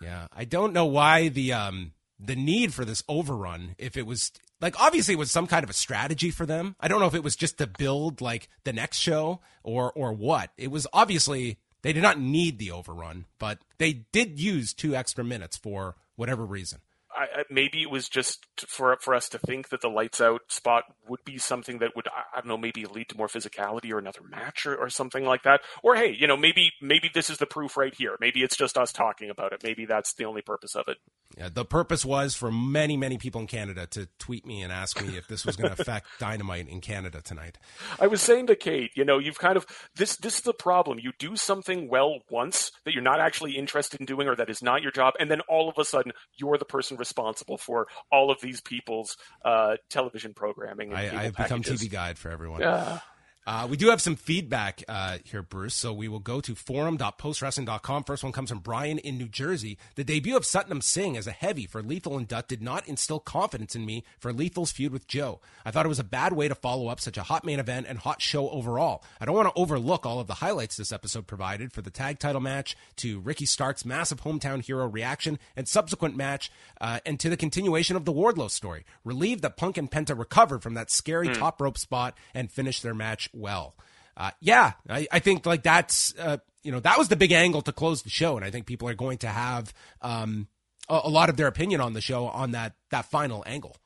[0.00, 4.32] Yeah, I don't know why the um the need for this overrun if it was
[4.60, 6.76] like obviously it was some kind of a strategy for them.
[6.80, 10.14] I don't know if it was just to build like the next show or or
[10.14, 10.50] what.
[10.56, 15.22] It was obviously they did not need the overrun, but they did use two extra
[15.22, 16.80] minutes for whatever reason.
[17.16, 20.84] I, maybe it was just for for us to think that the lights out spot
[21.08, 24.22] would be something that would I don't know maybe lead to more physicality or another
[24.28, 25.60] match or, or something like that.
[25.82, 28.16] Or hey, you know maybe maybe this is the proof right here.
[28.20, 29.62] Maybe it's just us talking about it.
[29.62, 30.98] Maybe that's the only purpose of it.
[31.36, 35.00] Yeah, the purpose was for many many people in Canada to tweet me and ask
[35.00, 37.58] me if this was going to affect Dynamite in Canada tonight.
[38.00, 40.98] I was saying to Kate, you know, you've kind of this this is the problem.
[40.98, 44.62] You do something well once that you're not actually interested in doing or that is
[44.62, 48.30] not your job, and then all of a sudden you're the person responsible for all
[48.30, 50.94] of these people's uh, television programming.
[50.94, 52.62] I, have become TV guide for everyone.
[52.62, 53.00] Yeah.
[53.46, 55.74] Uh, we do have some feedback uh, here, Bruce.
[55.74, 58.04] So we will go to forum.postwrestling.com.
[58.04, 59.78] First one comes from Brian in New Jersey.
[59.96, 63.20] The debut of Satnam Singh as a heavy for Lethal and Dutt did not instill
[63.20, 65.40] confidence in me for Lethal's feud with Joe.
[65.64, 67.86] I thought it was a bad way to follow up such a hot main event
[67.88, 69.04] and hot show overall.
[69.20, 72.18] I don't want to overlook all of the highlights this episode provided for the tag
[72.18, 77.28] title match to Ricky Stark's massive hometown hero reaction and subsequent match uh, and to
[77.28, 78.84] the continuation of the Wardlow story.
[79.04, 81.38] Relieved that Punk and Penta recovered from that scary mm.
[81.38, 83.74] top rope spot and finished their match well.
[84.16, 87.62] Uh, yeah, I, I, think like that's uh, you know that was the big angle
[87.62, 90.46] to close the show, and I think people are going to have um,
[90.88, 93.76] a, a, lot of their opinion on the show on that that final angle.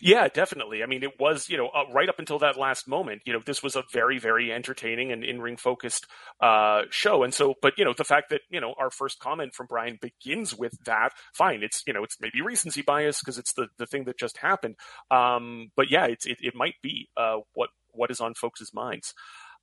[0.00, 0.82] Yeah, definitely.
[0.82, 3.40] I mean, it was, you know, uh, right up until that last moment, you know,
[3.44, 6.06] this was a very, very entertaining and in ring focused
[6.40, 7.22] uh, show.
[7.22, 9.98] And so, but, you know, the fact that, you know, our first comment from Brian
[10.00, 11.62] begins with that, fine.
[11.62, 14.76] It's, you know, it's maybe recency bias because it's the, the thing that just happened.
[15.10, 19.14] Um, but yeah, it's, it, it might be uh, what, what is on folks' minds.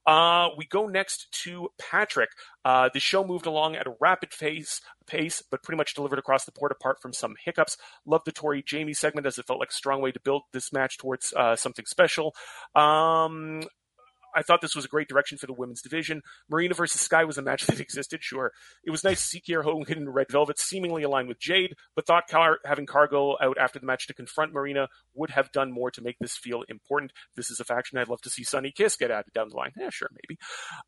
[0.05, 2.29] Uh, we go next to Patrick.
[2.65, 6.45] Uh, the show moved along at a rapid pace, pace, but pretty much delivered across
[6.45, 7.77] the board apart from some hiccups.
[8.05, 10.73] Loved the Tori Jamie segment as it felt like a strong way to build this
[10.73, 12.35] match towards uh, something special.
[12.75, 13.63] Um,
[14.35, 16.21] I thought this was a great direction for the women's division.
[16.49, 18.51] Marina versus Sky was a match that existed, sure.
[18.83, 22.05] It was nice to see Kiera Hogan in Red Velvet seemingly aligned with Jade, but
[22.05, 25.91] thought Car- having Cargo out after the match to confront Marina would have done more
[25.91, 27.11] to make this feel important.
[27.35, 29.71] This is a faction I'd love to see Sonny Kiss get added down the line.
[29.77, 30.39] Yeah, sure, maybe.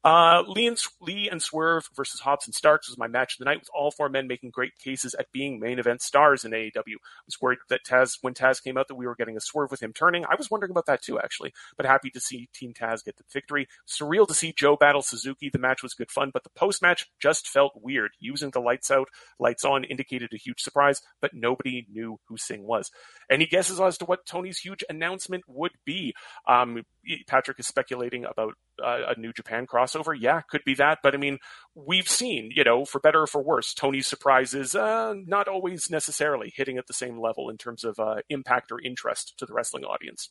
[0.04, 3.46] Uh, Lee and Lee and Swerve versus Hobbs and Starks was my match of the
[3.46, 6.76] night, with all four men making great cases at being main event stars in AEW.
[6.78, 9.72] I was worried that Taz, when Taz came out, that we were getting a Swerve
[9.72, 10.26] with him turning.
[10.26, 13.24] I was wondering about that too, actually, but happy to see Team Taz get the
[13.36, 13.68] victory.
[13.88, 15.50] Surreal to see Joe battle Suzuki.
[15.52, 18.12] The match was good fun, but the post match just felt weird.
[18.20, 19.10] Using the lights out,
[19.40, 22.90] lights on indicated a huge surprise, but nobody knew who Singh was.
[23.30, 26.16] Any guesses as to what Tony's huge announcement would be?
[26.48, 26.84] Um,
[27.28, 30.16] Patrick is speculating about uh, a New Japan crossover.
[30.20, 31.00] Yeah, could be that.
[31.04, 31.38] But I mean,
[31.76, 36.54] we've seen, you know, for better or for worse, Tony's surprises uh, not always necessarily
[36.56, 39.84] hitting at the same level in terms of uh, impact or interest to the wrestling
[39.84, 40.30] audience.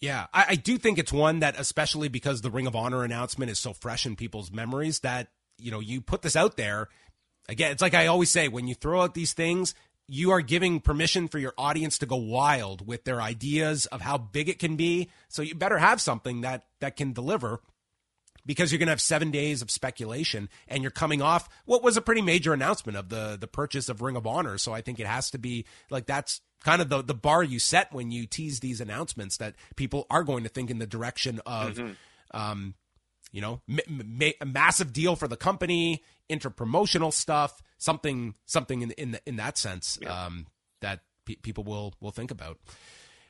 [0.00, 3.50] Yeah, I, I do think it's one that, especially because the Ring of Honor announcement
[3.50, 5.28] is so fresh in people's memories, that
[5.58, 6.88] you know you put this out there.
[7.48, 9.74] Again, it's like I always say when you throw out these things,
[10.08, 14.18] you are giving permission for your audience to go wild with their ideas of how
[14.18, 15.10] big it can be.
[15.28, 17.60] So you better have something that that can deliver
[18.44, 21.96] because you're going to have 7 days of speculation and you're coming off what was
[21.96, 24.58] a pretty major announcement of the the purchase of Ring of Honor.
[24.58, 27.58] So I think it has to be like that's kind of the the bar you
[27.58, 31.40] set when you tease these announcements that people are going to think in the direction
[31.46, 31.92] of mm-hmm.
[32.38, 32.74] um,
[33.32, 33.62] you know,
[34.40, 39.98] a massive deal for the company, interpromotional stuff, something, something in in, in that sense
[40.02, 40.26] yeah.
[40.26, 40.46] um,
[40.82, 42.58] that pe- people will will think about.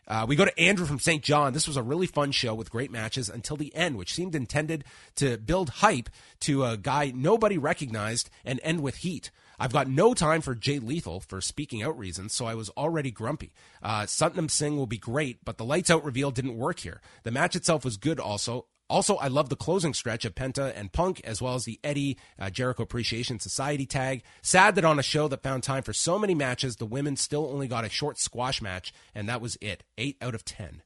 [0.07, 1.23] Uh, we go to Andrew from St.
[1.23, 1.53] John.
[1.53, 4.85] This was a really fun show with great matches until the end, which seemed intended
[5.17, 9.31] to build hype to a guy nobody recognized and end with heat.
[9.59, 13.13] I've got no time for Jay Lethal for speaking out reasons, so I was already
[13.13, 13.53] grumpy.
[13.81, 17.01] Uh, Satnam Singh will be great, but the lights out reveal didn't work here.
[17.23, 20.93] The match itself was good also, also, I love the closing stretch of Penta and
[20.93, 24.23] Punk, as well as the Eddie uh, Jericho Appreciation Society tag.
[24.43, 27.49] Sad that on a show that found time for so many matches, the women still
[27.51, 29.83] only got a short squash match, and that was it.
[29.97, 30.83] Eight out of ten.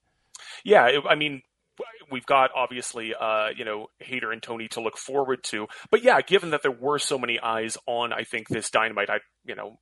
[0.64, 1.42] Yeah, it, I mean,
[2.08, 5.66] we've got obviously uh, you know Hayter and Toni to look forward to.
[5.90, 9.18] But yeah, given that there were so many eyes on, I think this Dynamite, I
[9.44, 9.80] you know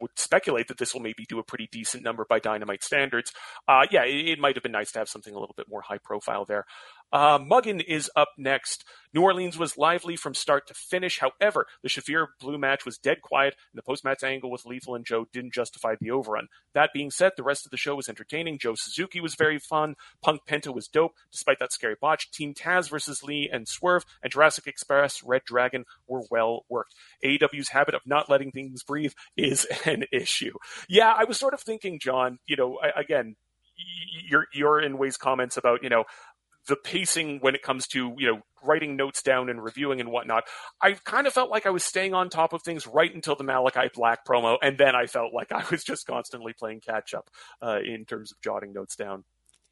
[0.00, 3.32] would speculate that this will maybe do a pretty decent number by Dynamite standards.
[3.66, 5.80] Uh, yeah, it, it, might have been nice to have something a little bit more
[5.80, 6.66] high profile there.
[7.14, 8.84] Uh, Muggin is up next.
[9.14, 11.20] New Orleans was lively from start to finish.
[11.20, 14.96] However, the Shafir Blue match was dead quiet, and the post match angle with Lethal
[14.96, 16.48] and Joe didn't justify the overrun.
[16.74, 18.58] That being said, the rest of the show was entertaining.
[18.58, 19.94] Joe Suzuki was very fun.
[20.22, 22.32] Punk Penta was dope, despite that scary botch.
[22.32, 26.96] Team Taz versus Lee and Swerve and Jurassic Express Red Dragon were well worked.
[27.24, 30.54] AEW's habit of not letting things breathe is an issue.
[30.88, 33.36] Yeah, I was sort of thinking, John, you know, again,
[34.28, 36.04] your your in ways comments about you know
[36.68, 40.44] the pacing when it comes to you know writing notes down and reviewing and whatnot.
[40.80, 43.44] I kind of felt like I was staying on top of things right until the
[43.44, 47.30] Malakai Black promo, and then I felt like I was just constantly playing catch up
[47.62, 49.24] uh, in terms of jotting notes down.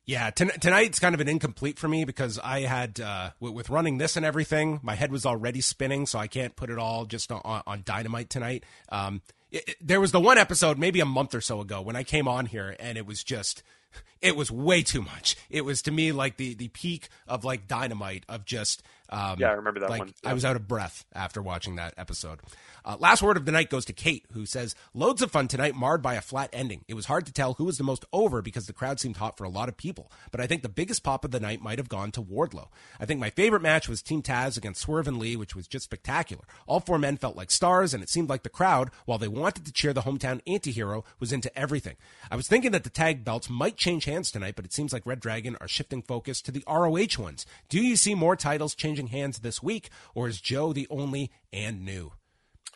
[0.04, 3.70] Yeah, t- tonight's kind of an incomplete for me because I had uh, w- with
[3.70, 7.04] running this and everything, my head was already spinning, so I can't put it all
[7.04, 8.64] just on, on Dynamite tonight.
[8.88, 9.22] Um,
[9.52, 12.02] it, it, there was the one episode maybe a month or so ago when I
[12.02, 13.62] came on here, and it was just
[14.20, 15.36] it was way too much.
[15.50, 18.82] It was to me like the the peak of like dynamite of just
[19.12, 20.14] um, yeah, I remember that like, one.
[20.24, 20.30] Yeah.
[20.30, 22.40] I was out of breath after watching that episode.
[22.84, 25.76] Uh, last word of the night goes to Kate, who says, Loads of fun tonight,
[25.76, 26.84] marred by a flat ending.
[26.88, 29.36] It was hard to tell who was the most over because the crowd seemed hot
[29.36, 31.78] for a lot of people, but I think the biggest pop of the night might
[31.78, 32.68] have gone to Wardlow.
[32.98, 35.84] I think my favorite match was Team Taz against Swerve and Lee, which was just
[35.84, 36.42] spectacular.
[36.66, 39.64] All four men felt like stars, and it seemed like the crowd, while they wanted
[39.66, 41.96] to cheer the hometown antihero, was into everything.
[42.30, 45.06] I was thinking that the tag belts might change hands tonight, but it seems like
[45.06, 47.46] Red Dragon are shifting focus to the ROH ones.
[47.68, 51.84] Do you see more titles changing hands this week, or is Joe the only and
[51.84, 52.12] new?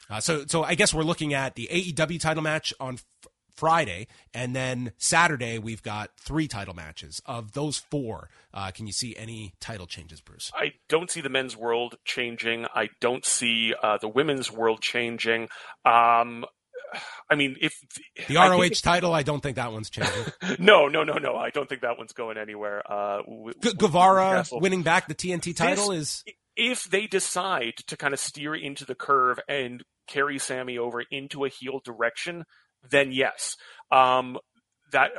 [0.08, 3.04] Uh, so, so I guess we're looking at the AEW title match on f-
[3.56, 7.20] Friday, and then Saturday we've got three title matches.
[7.26, 10.52] Of those four, uh, can you see any title changes, Bruce?
[10.54, 12.66] I don't see the men's world changing.
[12.74, 15.48] I don't see uh, the women's world changing.
[15.84, 16.44] Um,
[17.30, 17.74] I mean, if
[18.28, 20.24] the ROH I title, I don't think that one's changing.
[20.58, 21.36] no, no, no, no.
[21.36, 22.82] I don't think that one's going anywhere.
[22.90, 23.22] Uh,
[23.62, 26.34] G- Guevara winning back the TNT title this, is.
[26.56, 31.44] If they decide to kind of steer into the curve and carry Sammy over into
[31.44, 32.44] a heel direction,
[32.90, 33.56] then yes.
[33.90, 34.38] Um,
[34.92, 35.10] that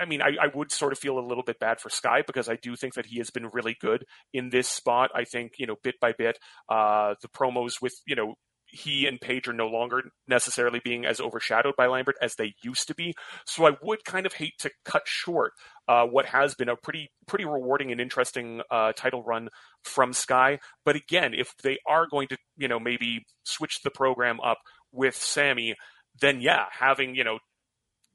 [0.00, 2.48] I mean, I, I, would sort of feel a little bit bad for Sky because
[2.48, 5.10] I do think that he has been really good in this spot.
[5.14, 8.34] I think you know, bit by bit, uh, the promos with you know
[8.74, 12.88] he and Page are no longer necessarily being as overshadowed by Lambert as they used
[12.88, 13.14] to be.
[13.46, 15.52] So I would kind of hate to cut short
[15.88, 19.48] uh, what has been a pretty pretty rewarding and interesting uh, title run
[19.84, 20.58] from Sky.
[20.84, 24.58] But again, if they are going to you know maybe switch the program up
[24.92, 25.74] with Sammy,
[26.20, 27.38] then yeah, having you know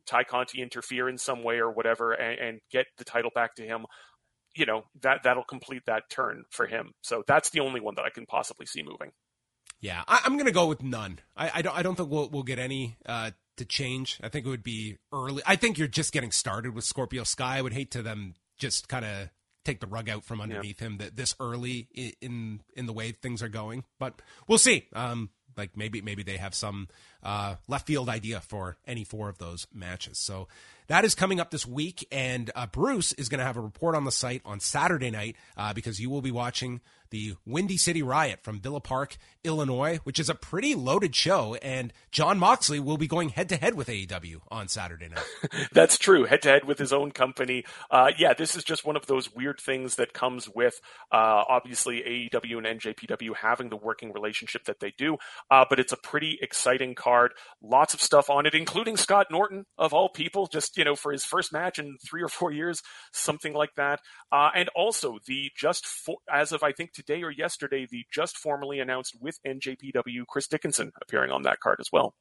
[0.05, 3.63] Tay Conti interfere in some way or whatever and, and get the title back to
[3.63, 3.85] him,
[4.55, 6.91] you know that that'll complete that turn for him.
[7.01, 9.11] So that's the only one that I can possibly see moving.
[9.81, 11.19] Yeah, I, am going to go with none.
[11.37, 11.77] I, I, don't.
[11.77, 14.19] I don't think we'll we'll get any uh, to change.
[14.21, 15.41] I think it would be early.
[15.45, 17.57] I think you're just getting started with Scorpio Sky.
[17.57, 19.29] I would hate to them just kind of
[19.63, 20.87] take the rug out from underneath yeah.
[20.87, 21.87] him that this early
[22.21, 23.85] in in the way things are going.
[23.99, 24.87] But we'll see.
[24.93, 26.87] Um, like maybe maybe they have some
[27.23, 30.17] uh, left field idea for any four of those matches.
[30.19, 30.47] So
[30.87, 33.95] that is coming up this week, and uh, Bruce is going to have a report
[33.95, 38.03] on the site on Saturday night uh, because you will be watching the Windy City
[38.03, 41.55] Riot from Villa Park, Illinois, which is a pretty loaded show.
[41.55, 45.23] And Jon Moxley will be going head to head with AEW on Saturday night.
[45.71, 47.65] That's true, head to head with his own company.
[47.89, 50.79] Uh, yeah, this is just one of those weird things that comes with
[51.11, 55.17] uh, obviously AEW and NJPW having the working relationship that they do.
[55.49, 57.33] Uh, but it's a pretty exciting card.
[57.61, 61.11] Lots of stuff on it, including Scott Norton of all people, just you know for
[61.11, 62.81] his first match in three or four years,
[63.11, 63.99] something like that.
[64.31, 68.37] Uh, and also the just for, as of I think today or yesterday, the just
[68.37, 72.13] formally announced with NJPW Chris Dickinson appearing on that card as well.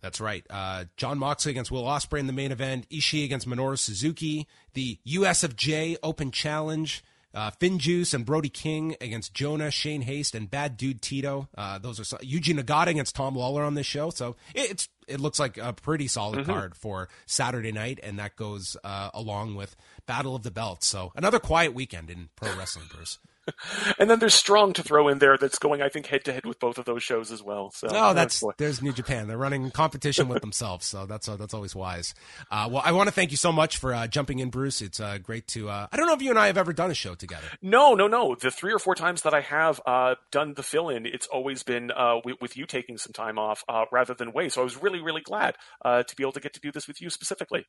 [0.00, 0.44] That's right.
[0.50, 2.86] Uh, Jon Moxley against Will Ospreay in the main event.
[2.90, 4.46] Ishii against Minoru Suzuki.
[4.74, 7.02] The USFJ Open Challenge.
[7.34, 11.48] Uh, Finjuice and Brody King against Jonah, Shane Haste, and Bad Dude Tito.
[11.56, 14.10] Uh, those are Yuji Nagata against Tom Lawlor on this show.
[14.10, 16.50] So it, it's it looks like a pretty solid mm-hmm.
[16.50, 19.76] card for Saturday night, and that goes uh, along with
[20.06, 20.86] Battle of the Belts.
[20.86, 23.18] So another quiet weekend in pro wrestling, Bruce.
[23.98, 26.46] and then there's Strong to throw in there that's going, I think, head to head
[26.46, 27.70] with both of those shows as well.
[27.70, 29.28] So oh, that's there's New Japan.
[29.28, 32.14] They're running competition with themselves, so that's uh, that's always wise.
[32.50, 34.82] Uh, well, I want to thank you so much for uh, jumping in, Bruce.
[34.82, 35.68] It's uh, great to.
[35.68, 37.46] Uh, I don't know if you and I have ever done a show together.
[37.62, 38.34] No, no, no.
[38.34, 41.62] The three or four times that I have uh, done the fill in, it's always
[41.62, 41.90] been
[42.24, 44.48] with, with, you taking some time off rather than Wai.
[44.48, 47.00] So I was really, really glad to be able to get to do this with
[47.00, 47.66] you specifically.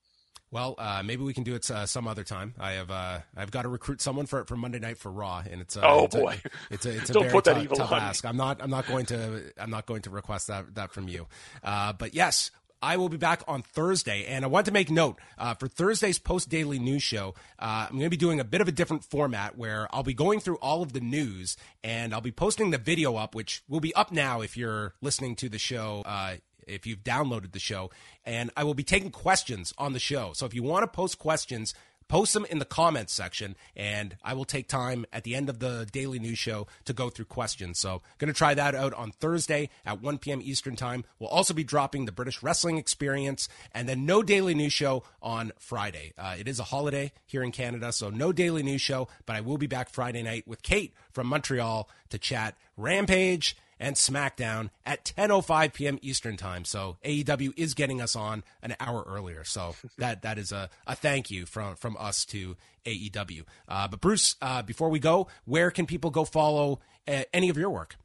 [0.55, 2.53] Well, uh, maybe we can do it uh, some other time.
[2.57, 5.59] I have uh, I've got to recruit someone for for Monday night for Raw, and
[5.59, 8.25] it's uh, oh it's boy, a, it's a it's a Don't very tough, tough ask.
[8.25, 11.27] I'm not I'm not going to I'm not going to request that that from you.
[11.61, 12.51] Uh, but yes,
[12.81, 14.25] I will be back on Thursday.
[14.27, 17.97] And I want to make note uh, for Thursday's post daily news show, uh, I'm
[17.97, 20.57] going to be doing a bit of a different format where I'll be going through
[20.57, 24.11] all of the news and I'll be posting the video up, which will be up
[24.11, 26.35] now if you're listening to the show uh,
[26.67, 27.91] if you've downloaded the show.
[28.25, 30.31] And I will be taking questions on the show.
[30.33, 31.73] So if you want to post questions,
[32.07, 35.59] post them in the comments section and i will take time at the end of
[35.59, 39.11] the daily news show to go through questions so going to try that out on
[39.11, 43.89] thursday at 1 p.m eastern time we'll also be dropping the british wrestling experience and
[43.89, 47.91] then no daily news show on friday uh, it is a holiday here in canada
[47.91, 51.27] so no daily news show but i will be back friday night with kate from
[51.27, 55.99] montreal to chat rampage and SmackDown at 10:05 p.m.
[56.01, 56.65] Eastern Time.
[56.65, 59.43] So AEW is getting us on an hour earlier.
[59.43, 62.55] So that that is a, a thank you from from us to
[62.85, 63.43] AEW.
[63.67, 67.57] Uh, but Bruce, uh, before we go, where can people go follow uh, any of
[67.57, 67.95] your work?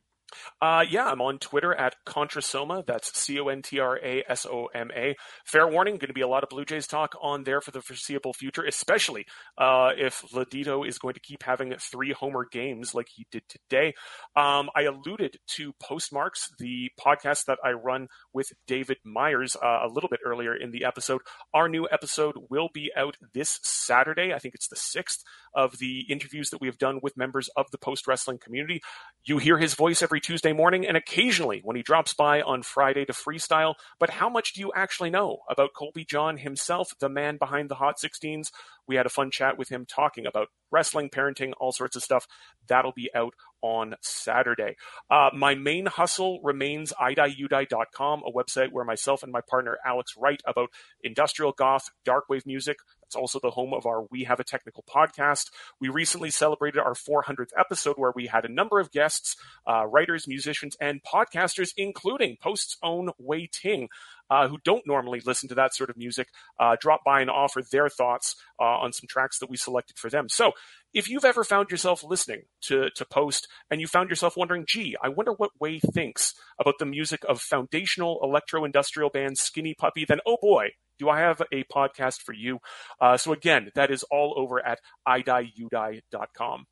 [0.60, 2.86] Uh, yeah, I'm on Twitter at Contrasoma.
[2.86, 5.16] That's C O N T R A S O M A.
[5.44, 7.82] Fair warning, going to be a lot of Blue Jays talk on there for the
[7.82, 9.26] foreseeable future, especially
[9.58, 13.94] uh, if Vladito is going to keep having three homer games like he did today.
[14.36, 19.88] Um, I alluded to Postmarks, the podcast that I run with David Myers uh, a
[19.88, 21.20] little bit earlier in the episode.
[21.54, 24.32] Our new episode will be out this Saturday.
[24.32, 25.22] I think it's the 6th
[25.54, 28.80] of the interviews that we have done with members of the post wrestling community.
[29.24, 33.04] You hear his voice every Tuesday morning and occasionally when he drops by on Friday
[33.04, 33.74] to freestyle.
[33.98, 37.76] But how much do you actually know about Colby John himself, the man behind the
[37.76, 38.50] Hot 16s?
[38.86, 42.26] We had a fun chat with him talking about wrestling, parenting, all sorts of stuff.
[42.68, 44.76] That'll be out on Saturday.
[45.10, 50.42] Uh, my main hustle remains idieyoudie.com, a website where myself and my partner Alex write
[50.46, 50.70] about
[51.02, 52.78] industrial goth, darkwave music,
[53.10, 55.50] it's also the home of our We Have a Technical podcast.
[55.80, 59.34] We recently celebrated our 400th episode where we had a number of guests,
[59.68, 63.88] uh, writers, musicians, and podcasters, including Post's own Wai Ting.
[64.30, 66.28] Uh, who don't normally listen to that sort of music
[66.60, 70.08] uh, drop by and offer their thoughts uh, on some tracks that we selected for
[70.08, 70.28] them.
[70.28, 70.52] So,
[70.94, 74.94] if you've ever found yourself listening to, to Post and you found yourself wondering, gee,
[75.02, 80.04] I wonder what Wai thinks about the music of foundational electro industrial band Skinny Puppy,
[80.04, 80.68] then oh boy,
[81.00, 82.58] do I have a podcast for you?
[83.00, 86.66] Uh, so again, that is all over at idieyoudie.com.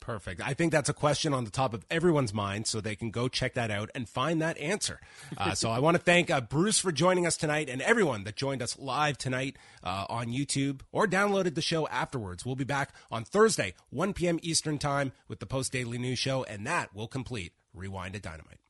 [0.00, 0.42] Perfect.
[0.44, 3.26] I think that's a question on the top of everyone's mind, so they can go
[3.26, 5.00] check that out and find that answer.
[5.36, 8.36] Uh, so I want to thank uh, Bruce for joining us tonight and everyone that
[8.36, 12.44] joined us live tonight uh, on YouTube or downloaded the show afterwards.
[12.44, 14.38] We'll be back on Thursday, 1 p.m.
[14.42, 18.63] Eastern Time with the Post Daily News Show, and that will complete Rewind to Dynamite.